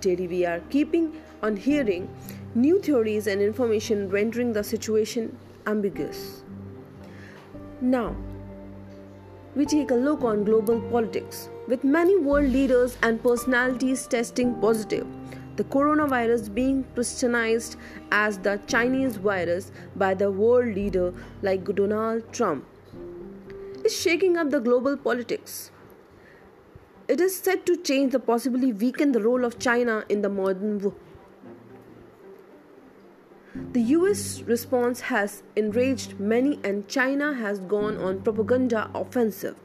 Daily 0.00 0.28
we 0.28 0.44
are 0.44 0.60
keeping 0.70 1.20
on 1.42 1.56
hearing 1.56 2.08
new 2.54 2.80
theories 2.80 3.26
and 3.26 3.40
information 3.40 4.08
rendering 4.08 4.52
the 4.52 4.64
situation 4.64 5.36
ambiguous. 5.66 6.42
Now, 7.80 8.16
we 9.56 9.66
take 9.66 9.90
a 9.90 9.94
look 9.94 10.22
on 10.22 10.44
global 10.44 10.80
politics. 10.80 11.48
With 11.66 11.82
many 11.82 12.18
world 12.18 12.50
leaders 12.50 12.96
and 13.02 13.22
personalities 13.22 14.06
testing 14.06 14.54
positive, 14.60 15.06
the 15.60 15.64
coronavirus 15.72 16.54
being 16.54 16.84
Christianized 16.94 17.76
as 18.10 18.38
the 18.38 18.58
Chinese 18.66 19.16
virus 19.16 19.70
by 19.94 20.14
the 20.14 20.30
world 20.30 20.74
leader 20.74 21.12
like 21.42 21.66
Donald 21.80 22.32
Trump 22.32 22.64
is 23.84 23.94
shaking 23.94 24.38
up 24.38 24.48
the 24.48 24.60
global 24.60 24.96
politics. 24.96 25.70
It 27.08 27.20
is 27.20 27.36
said 27.36 27.66
to 27.66 27.76
change 27.76 28.12
the 28.12 28.18
possibly 28.18 28.72
weaken 28.72 29.12
the 29.12 29.22
role 29.22 29.44
of 29.44 29.58
China 29.58 30.02
in 30.08 30.22
the 30.22 30.30
modern 30.30 30.78
world. 30.78 30.94
The 33.72 33.82
US 33.98 34.40
response 34.54 35.00
has 35.12 35.42
enraged 35.56 36.18
many 36.18 36.58
and 36.64 36.88
China 36.88 37.34
has 37.34 37.60
gone 37.60 37.98
on 37.98 38.22
propaganda 38.22 38.90
offensive. 38.94 39.56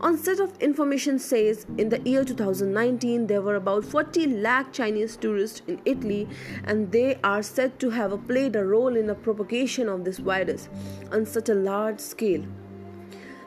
On 0.00 0.18
set 0.18 0.40
of 0.40 0.56
information 0.60 1.18
says 1.18 1.66
in 1.78 1.88
the 1.88 2.00
year 2.00 2.24
2019 2.24 3.26
there 3.26 3.40
were 3.40 3.54
about 3.54 3.84
40 3.84 4.26
lakh 4.26 4.72
Chinese 4.72 5.16
tourists 5.16 5.62
in 5.66 5.80
Italy 5.84 6.28
and 6.64 6.90
they 6.90 7.18
are 7.22 7.42
said 7.42 7.78
to 7.78 7.90
have 7.90 8.26
played 8.26 8.56
a 8.56 8.64
role 8.64 8.96
in 8.96 9.06
the 9.06 9.14
propagation 9.14 9.88
of 9.88 10.04
this 10.04 10.18
virus 10.18 10.68
on 11.12 11.24
such 11.24 11.48
a 11.48 11.54
large 11.54 12.00
scale. 12.00 12.42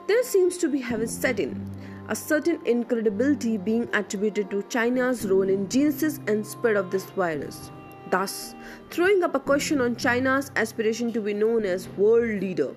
There 0.07 0.23
seems 0.23 0.57
to 0.59 0.69
be 0.69 0.79
having 0.79 1.07
set 1.07 1.39
in 1.39 1.69
a 2.09 2.15
certain 2.15 2.59
incredibility 2.65 3.57
being 3.57 3.89
attributed 3.93 4.49
to 4.51 4.63
China's 4.63 5.27
role 5.27 5.49
in 5.49 5.67
genesis 5.67 6.21
and 6.27 6.47
spread 6.47 6.77
of 6.77 6.89
this 6.89 7.03
virus, 7.03 7.71
thus 8.09 8.55
throwing 8.89 9.23
up 9.23 9.35
a 9.35 9.39
question 9.39 9.81
on 9.81 9.97
China's 9.97 10.51
aspiration 10.55 11.11
to 11.11 11.19
be 11.19 11.33
known 11.33 11.65
as 11.65 11.89
world 11.89 12.39
leader. 12.41 12.73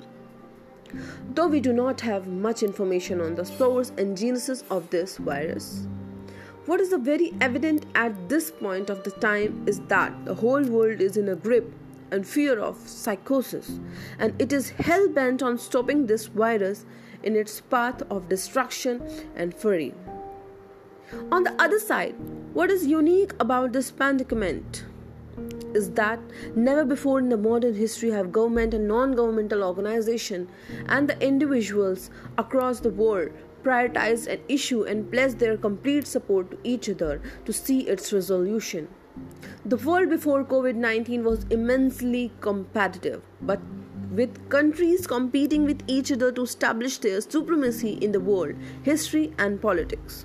Though 1.35 1.49
we 1.49 1.61
do 1.61 1.73
not 1.73 2.01
have 2.03 2.27
much 2.27 2.63
information 2.63 3.21
on 3.21 3.35
the 3.35 3.45
source 3.45 3.93
and 3.97 4.17
genesis 4.17 4.65
of 4.71 4.91
this 4.91 5.17
virus. 5.17 5.87
What 6.67 6.81
is 6.81 6.93
very 6.93 7.33
evident 7.41 7.87
at 7.95 8.29
this 8.29 8.51
point 8.51 8.91
of 8.91 9.03
the 9.03 9.11
time 9.11 9.65
is 9.67 9.81
that 9.89 10.25
the 10.25 10.35
whole 10.35 10.63
world 10.63 11.01
is 11.01 11.17
in 11.17 11.29
a 11.29 11.35
grip 11.35 11.73
and 12.11 12.27
fear 12.27 12.59
of 12.59 12.77
psychosis, 12.89 13.79
and 14.19 14.41
it 14.41 14.53
is 14.53 14.71
hell 14.71 15.09
bent 15.09 15.43
on 15.43 15.59
stopping 15.59 16.07
this 16.07 16.27
virus 16.27 16.85
in 17.23 17.37
its 17.37 17.61
path 17.61 18.03
of 18.11 18.29
destruction 18.29 19.03
and 19.37 19.55
fury. 19.55 19.95
On 21.33 21.43
the 21.45 21.61
other 21.61 21.79
side, 21.79 22.15
what 22.53 22.71
is 22.71 22.87
unique 22.87 23.33
about 23.41 23.73
this 23.73 23.91
pandemic 23.91 24.90
is 25.75 25.91
that 25.93 26.19
never 26.55 26.85
before 26.85 27.19
in 27.19 27.29
the 27.29 27.37
modern 27.37 27.75
history 27.75 28.11
have 28.11 28.33
government 28.33 28.75
and 28.75 28.89
non-governmental 28.89 29.63
organization 29.63 30.49
and 30.89 31.09
the 31.09 31.21
individuals 31.21 32.11
across 32.39 32.81
the 32.81 32.91
world 32.91 33.31
prioritized 33.63 34.27
an 34.27 34.41
issue 34.49 34.83
and 34.85 35.11
pledged 35.11 35.39
their 35.39 35.57
complete 35.57 36.07
support 36.07 36.51
to 36.51 36.59
each 36.65 36.89
other 36.89 37.21
to 37.45 37.53
see 37.53 37.81
its 37.81 38.13
resolution. 38.13 38.89
The 39.65 39.77
world 39.77 40.09
before 40.09 40.45
COVID 40.45 40.77
19 40.77 41.25
was 41.25 41.45
immensely 41.51 42.33
competitive, 42.41 43.23
but 43.43 43.61
with 44.11 44.49
countries 44.49 45.07
competing 45.07 45.65
with 45.65 45.83
each 45.87 46.11
other 46.11 46.33
to 46.33 46.43
establish 46.43 46.99
their 46.99 47.21
supremacy 47.21 47.93
in 48.01 48.13
the 48.13 48.21
world, 48.21 48.55
history, 48.83 49.33
and 49.39 49.61
politics. 49.61 50.25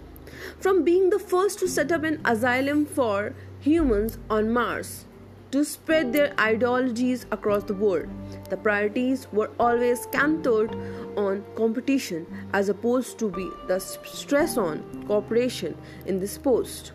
From 0.60 0.84
being 0.84 1.10
the 1.10 1.20
first 1.20 1.60
to 1.60 1.68
set 1.68 1.92
up 1.92 2.04
an 2.04 2.22
asylum 2.26 2.86
for 2.86 3.36
humans 3.66 4.20
on 4.30 4.52
Mars 4.54 5.06
to 5.50 5.64
spread 5.66 6.14
their 6.14 6.40
ideologies 6.40 7.26
across 7.32 7.64
the 7.64 7.74
world, 7.74 8.08
the 8.50 8.58
priorities 8.58 9.26
were 9.32 9.50
always 9.60 10.08
centered 10.12 10.76
on 11.18 11.44
competition 11.56 12.28
as 12.54 12.70
opposed 12.70 13.18
to 13.18 13.30
be 13.32 13.50
the 13.68 13.80
stress 13.80 14.56
on 14.56 14.84
cooperation 15.08 15.76
in 16.06 16.20
this 16.20 16.38
post. 16.38 16.92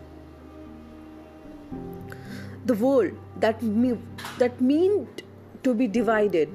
The 2.65 2.75
world 2.75 3.17
that 3.41 3.61
me- 3.61 3.99
that 4.37 4.61
meant 4.61 5.23
to 5.63 5.73
be 5.73 5.87
divided 5.87 6.53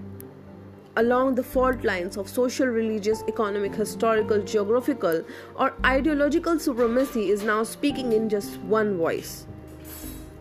along 1.03 1.35
the 1.35 1.43
fault 1.43 1.85
lines 1.85 2.17
of 2.17 2.31
social, 2.31 2.73
religious, 2.79 3.23
economic, 3.29 3.75
historical, 3.75 4.41
geographical, 4.55 5.23
or 5.57 5.75
ideological 5.85 6.59
supremacy 6.69 7.29
is 7.37 7.43
now 7.43 7.63
speaking 7.75 8.15
in 8.21 8.31
just 8.31 8.59
one 8.79 8.97
voice 8.97 9.47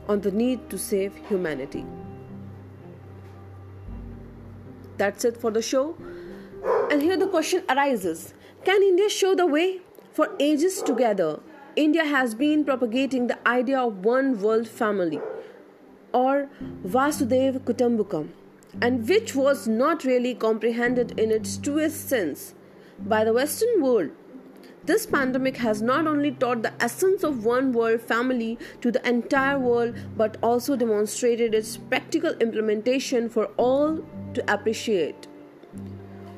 on 0.07 0.21
the 0.21 0.31
need 0.31 0.69
to 0.69 0.77
save 0.77 1.15
humanity. 1.27 1.85
That's 4.97 5.25
it 5.25 5.37
for 5.37 5.51
the 5.51 5.61
show. 5.61 5.97
And 6.91 7.01
here 7.01 7.17
the 7.17 7.27
question 7.27 7.63
arises 7.69 8.33
Can 8.63 8.81
India 8.81 9.09
show 9.09 9.35
the 9.35 9.45
way? 9.45 9.81
For 10.13 10.29
ages 10.39 10.81
together, 10.81 11.41
India 11.75 12.05
has 12.05 12.35
been 12.35 12.63
propagating 12.63 13.27
the 13.27 13.37
idea 13.47 13.79
of 13.79 14.05
one 14.05 14.41
world 14.41 14.67
family 14.67 15.19
or 16.13 16.49
Vasudhaiva 16.85 17.59
Kutumbakam 17.59 18.29
and 18.81 19.07
which 19.09 19.35
was 19.35 19.67
not 19.67 20.05
really 20.05 20.33
comprehended 20.33 21.19
in 21.19 21.31
its 21.31 21.57
truest 21.57 22.07
sense 22.07 22.53
by 22.99 23.23
the 23.25 23.33
Western 23.33 23.81
world. 23.81 24.11
This 24.85 25.07
pandemic 25.07 25.57
has 25.57 25.81
not 25.81 26.05
only 26.05 26.29
taught 26.31 26.61
the 26.61 26.71
essence 26.79 27.23
of 27.23 27.43
one 27.43 27.73
world 27.73 28.01
family 28.01 28.59
to 28.81 28.91
the 28.91 29.07
entire 29.07 29.57
world 29.57 29.95
but 30.15 30.37
also 30.43 30.75
demonstrated 30.75 31.55
its 31.55 31.75
practical 31.75 32.33
implementation 32.33 33.27
for 33.27 33.45
all 33.57 34.03
to 34.35 34.53
appreciate. 34.53 35.27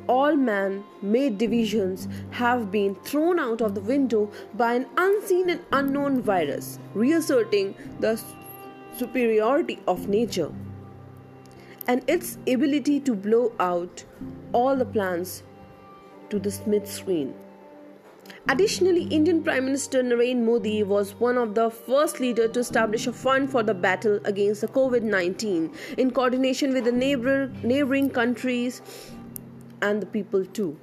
All 0.07 0.37
man 0.37 0.85
made 1.01 1.37
divisions 1.37 2.07
have 2.31 2.71
been 2.71 2.95
thrown 2.95 3.37
out 3.37 3.59
of 3.59 3.75
the 3.75 3.81
window 3.81 4.31
by 4.53 4.75
an 4.75 4.85
unseen 4.95 5.49
and 5.49 5.65
unknown 5.73 6.21
virus, 6.21 6.79
reasserting 6.93 7.75
the 7.99 8.17
superiority 8.95 9.79
of 9.89 10.07
nature 10.07 10.53
and 11.87 12.01
its 12.07 12.37
ability 12.47 13.01
to 13.01 13.13
blow 13.13 13.51
out 13.59 14.05
all 14.53 14.77
the 14.77 14.85
plans 14.85 15.43
to 16.29 16.39
the 16.39 16.51
Smith 16.51 16.89
screen. 16.89 17.33
Additionally, 18.49 19.03
Indian 19.11 19.43
Prime 19.43 19.65
Minister 19.65 20.01
Narendra 20.01 20.41
Modi 20.41 20.81
was 20.81 21.15
one 21.15 21.37
of 21.37 21.53
the 21.53 21.69
first 21.69 22.21
leaders 22.21 22.51
to 22.51 22.61
establish 22.61 23.05
a 23.05 23.11
fund 23.11 23.51
for 23.51 23.61
the 23.61 23.73
battle 23.73 24.21
against 24.23 24.61
the 24.61 24.69
COVID 24.69 25.03
19 25.03 25.69
in 25.97 26.11
coordination 26.11 26.73
with 26.73 26.85
the 26.85 26.91
neighbor, 26.93 27.51
neighboring 27.61 28.09
countries 28.09 28.81
and 29.81 30.01
the 30.01 30.05
people 30.05 30.45
too. 30.45 30.79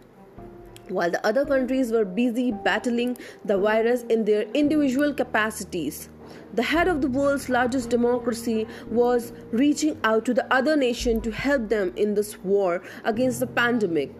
While 0.90 1.11
the 1.11 1.27
other 1.27 1.46
countries 1.46 1.90
were 1.90 2.05
busy 2.05 2.53
battling 2.53 3.16
the 3.46 3.57
virus 3.57 4.03
in 4.11 4.27
their 4.27 4.42
individual 4.53 5.14
capacities, 5.14 6.11
the 6.53 6.62
head 6.62 6.87
of 6.87 7.00
the 7.00 7.09
world's 7.09 7.48
largest 7.48 7.88
democracy 7.88 8.66
was 8.90 9.33
reaching 9.53 9.98
out 10.05 10.27
to 10.27 10.35
the 10.35 10.53
other 10.53 10.77
nation 10.77 11.22
to 11.22 11.31
help 11.31 11.70
them 11.70 11.94
in 11.96 12.12
this 12.12 12.37
war 12.44 12.83
against 13.05 13.40
the 13.40 13.46
pandemic. 13.46 14.14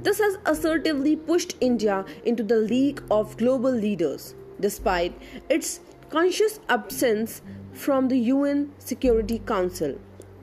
This 0.00 0.18
has 0.18 0.38
assertively 0.46 1.16
pushed 1.16 1.56
India 1.60 2.04
into 2.24 2.42
the 2.42 2.56
league 2.56 3.02
of 3.10 3.36
global 3.36 3.70
leaders, 3.70 4.34
despite 4.60 5.14
its 5.48 5.80
conscious 6.10 6.60
absence 6.68 7.42
from 7.72 8.08
the 8.08 8.18
UN 8.18 8.72
Security 8.78 9.40
Council. 9.40 9.98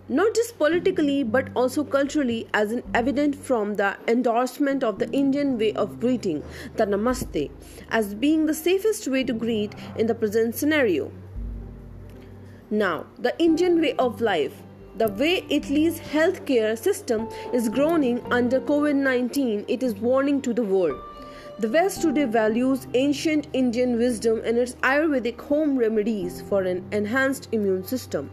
Not 0.10 0.36
just 0.36 0.58
politically 0.58 1.24
but 1.24 1.48
also 1.56 1.86
culturally, 1.86 2.48
as 2.54 2.74
in 2.74 2.84
evident 2.94 3.36
from 3.36 3.76
the 3.76 3.96
endorsement 4.08 4.84
of 4.84 5.00
the 5.00 5.10
Indian 5.12 5.58
way 5.58 5.72
of 5.74 6.00
greeting, 6.02 6.44
the 6.76 6.86
Namaste, 6.86 7.50
as 7.89 8.13
being 8.13 8.46
the 8.46 8.54
safest 8.54 9.08
way 9.08 9.24
to 9.24 9.32
greet 9.32 9.74
in 9.96 10.08
the 10.08 10.15
present 10.15 10.56
scenario. 10.56 11.12
Now, 12.70 13.06
the 13.17 13.38
Indian 13.38 13.80
way 13.80 13.94
of 13.94 14.20
life. 14.20 14.62
The 14.97 15.08
way 15.08 15.45
Italy's 15.49 16.01
healthcare 16.01 16.77
system 16.77 17.30
is 17.54 17.69
groaning 17.69 18.19
under 18.30 18.60
COVID 18.60 18.95
19, 18.95 19.63
it 19.69 19.84
is 19.84 19.95
warning 19.95 20.41
to 20.41 20.54
the 20.54 20.63
world. 20.63 20.99
The 21.60 21.69
West 21.69 22.01
today 22.01 22.25
values 22.25 22.88
ancient 22.93 23.47
Indian 23.54 23.97
wisdom 23.97 24.41
and 24.43 24.58
its 24.58 24.73
Ayurvedic 24.84 25.39
home 25.39 25.77
remedies 25.77 26.41
for 26.41 26.63
an 26.63 26.84
enhanced 26.91 27.47
immune 27.54 27.86
system. 27.86 28.30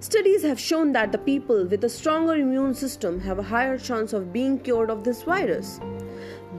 Studies 0.00 0.42
have 0.42 0.60
shown 0.60 0.92
that 0.92 1.12
the 1.12 1.18
people 1.18 1.64
with 1.64 1.82
a 1.82 1.88
stronger 1.88 2.34
immune 2.34 2.74
system 2.74 3.18
have 3.20 3.38
a 3.38 3.42
higher 3.42 3.78
chance 3.78 4.12
of 4.12 4.32
being 4.34 4.58
cured 4.58 4.90
of 4.90 5.02
this 5.02 5.22
virus. 5.22 5.80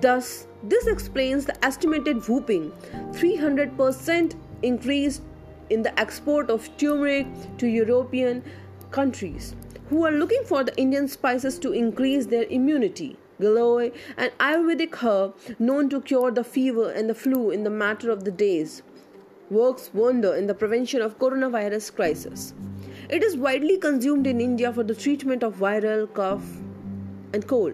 Thus, 0.01 0.47
this 0.63 0.87
explains 0.87 1.45
the 1.45 1.63
estimated 1.63 2.27
whooping 2.27 2.71
300% 3.11 4.35
increase 4.63 5.21
in 5.69 5.83
the 5.83 5.97
export 5.99 6.49
of 6.49 6.75
turmeric 6.77 7.27
to 7.59 7.67
European 7.67 8.43
countries 8.91 9.55
who 9.89 10.05
are 10.05 10.11
looking 10.11 10.43
for 10.45 10.63
the 10.63 10.75
Indian 10.77 11.07
spices 11.07 11.57
to 11.59 11.71
increase 11.71 12.27
their 12.27 12.43
immunity. 12.43 13.17
Giloy, 13.39 13.91
an 14.17 14.31
Ayurvedic 14.39 14.95
herb 14.95 15.35
known 15.59 15.89
to 15.89 16.01
cure 16.01 16.29
the 16.29 16.43
fever 16.43 16.91
and 16.91 17.09
the 17.09 17.15
flu 17.15 17.51
in 17.51 17.63
the 17.63 17.69
matter 17.69 18.11
of 18.11 18.25
the 18.25 18.31
days, 18.31 18.83
works 19.49 19.89
wonder 19.93 20.35
in 20.35 20.47
the 20.47 20.53
prevention 20.53 21.01
of 21.01 21.17
coronavirus 21.17 21.95
crisis. 21.95 22.53
It 23.09 23.23
is 23.23 23.37
widely 23.37 23.77
consumed 23.77 24.27
in 24.27 24.41
India 24.41 24.71
for 24.71 24.83
the 24.83 24.93
treatment 24.93 25.41
of 25.41 25.55
viral 25.55 26.13
cough 26.13 26.45
and 27.33 27.47
cold. 27.47 27.73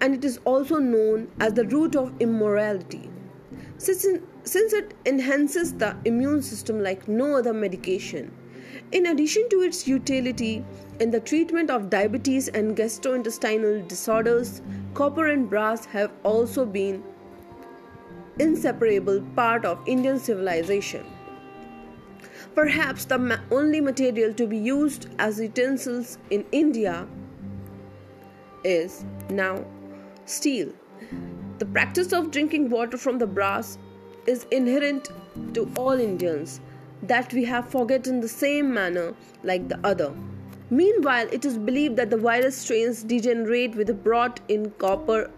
And 0.00 0.14
it 0.14 0.24
is 0.24 0.38
also 0.44 0.78
known 0.78 1.30
as 1.40 1.52
the 1.52 1.64
root 1.64 1.96
of 1.96 2.12
immorality. 2.20 3.10
Since, 3.76 4.06
since 4.44 4.72
it 4.72 4.94
enhances 5.04 5.74
the 5.74 5.96
immune 6.04 6.42
system 6.42 6.82
like 6.82 7.08
no 7.08 7.36
other 7.36 7.52
medication. 7.52 8.32
In 8.92 9.06
addition 9.06 9.48
to 9.48 9.62
its 9.62 9.88
utility 9.88 10.62
in 11.00 11.10
the 11.10 11.20
treatment 11.20 11.70
of 11.70 11.88
diabetes 11.88 12.48
and 12.48 12.76
gastrointestinal 12.76 13.88
disorders, 13.88 14.60
copper 14.92 15.28
and 15.28 15.48
brass 15.48 15.86
have 15.86 16.12
also 16.22 16.66
been 16.66 17.02
inseparable 18.38 19.22
part 19.34 19.64
of 19.64 19.78
Indian 19.86 20.18
civilization. 20.18 21.06
Perhaps 22.54 23.06
the 23.06 23.18
ma- 23.18 23.38
only 23.50 23.80
material 23.80 24.34
to 24.34 24.46
be 24.46 24.58
used 24.58 25.08
as 25.18 25.40
utensils 25.40 26.18
in 26.28 26.44
India 26.52 27.06
is 28.62 29.06
now 29.30 29.64
steel. 30.26 30.70
The 31.58 31.64
practice 31.66 32.12
of 32.12 32.30
drinking 32.30 32.68
water 32.68 32.98
from 32.98 33.18
the 33.18 33.26
brass 33.26 33.78
is 34.26 34.44
inherent 34.50 35.08
to 35.54 35.70
all 35.76 35.92
Indians 35.92 36.60
that 37.02 37.32
we 37.32 37.44
have 37.44 37.68
forgotten 37.68 38.20
the 38.20 38.28
same 38.28 38.72
manner 38.72 39.14
like 39.42 39.68
the 39.68 39.78
other. 39.84 40.12
Meanwhile, 40.70 41.28
it 41.32 41.44
is 41.44 41.58
believed 41.58 41.96
that 41.96 42.10
the 42.10 42.16
virus 42.16 42.56
strains 42.56 43.02
degenerate 43.02 43.74
with 43.74 43.90
a 43.90 43.94
brought 43.94 44.40
in 44.48 44.70
copper 44.72 45.30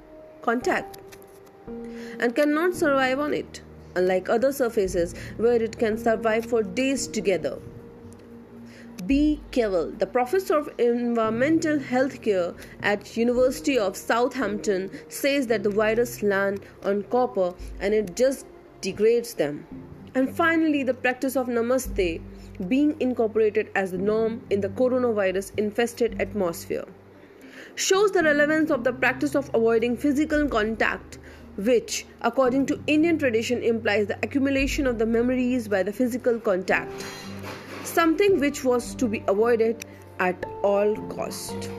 contact 0.42 0.98
and 2.20 2.34
cannot 2.34 2.74
survive 2.74 3.18
on 3.18 3.34
it, 3.34 3.62
unlike 3.96 4.28
other 4.28 4.52
surfaces 4.52 5.14
where 5.36 5.62
it 5.62 5.78
can 5.78 5.96
survive 5.98 6.46
for 6.46 6.62
days 6.62 7.08
together. 7.08 7.58
B. 9.06 9.40
Keevil, 9.50 9.98
the 9.98 10.06
professor 10.06 10.56
of 10.56 10.70
environmental 10.78 11.78
healthcare 11.78 12.54
at 12.82 13.16
University 13.16 13.78
of 13.78 13.96
Southampton, 13.96 14.90
says 15.08 15.46
that 15.48 15.62
the 15.62 15.70
virus 15.70 16.22
land 16.22 16.60
on 16.84 17.02
copper 17.04 17.54
and 17.80 17.92
it 17.92 18.16
just 18.16 18.46
degrades 18.80 19.34
them. 19.34 19.66
And 20.14 20.34
finally, 20.34 20.82
the 20.84 20.94
practice 20.94 21.36
of 21.36 21.48
namaste 21.48 22.20
being 22.68 22.96
incorporated 23.00 23.68
as 23.74 23.90
the 23.90 23.98
norm 23.98 24.42
in 24.50 24.60
the 24.60 24.68
coronavirus 24.68 25.50
infested 25.58 26.20
atmosphere 26.20 26.84
shows 27.74 28.12
the 28.12 28.22
relevance 28.22 28.70
of 28.70 28.84
the 28.84 28.92
practice 28.92 29.34
of 29.34 29.50
avoiding 29.54 29.96
physical 29.96 30.48
contact 30.48 31.18
which 31.56 32.06
according 32.22 32.66
to 32.66 32.80
indian 32.86 33.18
tradition 33.18 33.62
implies 33.62 34.06
the 34.06 34.18
accumulation 34.22 34.86
of 34.86 34.98
the 34.98 35.06
memories 35.06 35.66
by 35.68 35.82
the 35.82 35.92
physical 35.92 36.38
contact 36.38 37.04
something 37.82 38.38
which 38.38 38.62
was 38.64 38.94
to 38.94 39.08
be 39.08 39.22
avoided 39.28 39.84
at 40.20 40.46
all 40.62 40.96
cost 41.08 41.70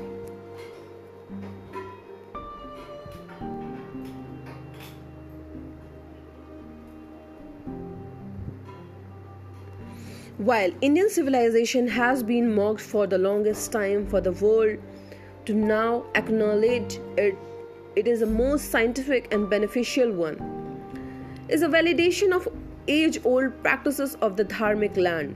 while 10.37 10.69
indian 10.81 11.09
civilization 11.09 11.87
has 11.87 12.21
been 12.21 12.53
mocked 12.53 12.81
for 12.81 13.07
the 13.07 13.17
longest 13.17 13.71
time 13.71 14.05
for 14.05 14.19
the 14.19 14.33
world 14.33 14.77
to 15.45 15.53
now 15.53 16.03
acknowledge 16.15 16.99
it 17.15 17.37
it 17.95 18.05
is 18.05 18.19
the 18.19 18.25
most 18.25 18.69
scientific 18.69 19.33
and 19.33 19.49
beneficial 19.49 20.11
one 20.11 20.35
is 21.47 21.61
a 21.61 21.67
validation 21.67 22.35
of 22.35 22.49
age 22.89 23.17
old 23.23 23.63
practices 23.63 24.15
of 24.15 24.35
the 24.35 24.43
dharmic 24.43 24.97
land 24.97 25.33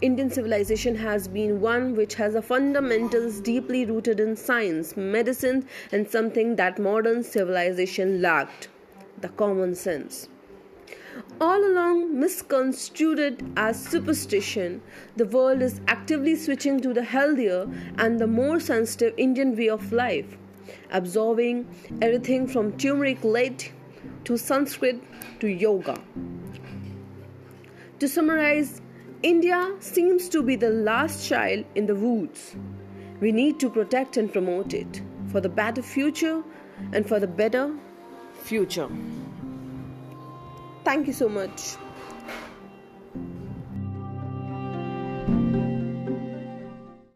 Indian 0.00 0.28
civilization 0.28 0.96
has 0.96 1.28
been 1.28 1.60
one 1.60 1.94
which 1.94 2.14
has 2.14 2.34
a 2.34 2.42
fundamentals 2.42 3.40
deeply 3.40 3.86
rooted 3.86 4.20
in 4.20 4.36
science, 4.36 4.96
medicine, 4.96 5.66
and 5.92 6.10
something 6.10 6.56
that 6.56 6.78
modern 6.78 7.22
civilization 7.22 8.20
lacked 8.20 8.68
the 9.20 9.28
common 9.30 9.74
sense. 9.74 10.28
All 11.40 11.64
along 11.64 12.20
misconstrued 12.20 13.44
as 13.56 13.84
superstition, 13.84 14.80
the 15.16 15.26
world 15.26 15.62
is 15.62 15.80
actively 15.88 16.36
switching 16.36 16.80
to 16.80 16.94
the 16.94 17.02
healthier 17.02 17.66
and 17.98 18.20
the 18.20 18.26
more 18.28 18.60
sensitive 18.60 19.14
Indian 19.16 19.56
way 19.56 19.68
of 19.68 19.92
life, 19.92 20.36
absorbing 20.92 21.66
everything 22.00 22.46
from 22.46 22.76
turmeric 22.78 23.24
latte 23.24 23.72
to 24.24 24.36
Sanskrit 24.36 25.02
to 25.40 25.48
yoga. 25.48 26.00
To 27.98 28.08
summarize, 28.08 28.80
India 29.24 29.74
seems 29.80 30.28
to 30.28 30.42
be 30.42 30.54
the 30.54 30.70
last 30.70 31.28
child 31.28 31.64
in 31.74 31.86
the 31.86 31.96
woods. 31.96 32.54
We 33.20 33.32
need 33.32 33.58
to 33.58 33.68
protect 33.68 34.16
and 34.16 34.32
promote 34.32 34.72
it 34.72 35.02
for 35.32 35.40
the 35.40 35.48
better 35.48 35.82
future 35.82 36.44
and 36.92 37.08
for 37.08 37.18
the 37.18 37.26
better 37.26 37.74
future. 38.34 38.88
Thank 40.84 41.06
you 41.06 41.12
so 41.12 41.28
much. 41.28 41.76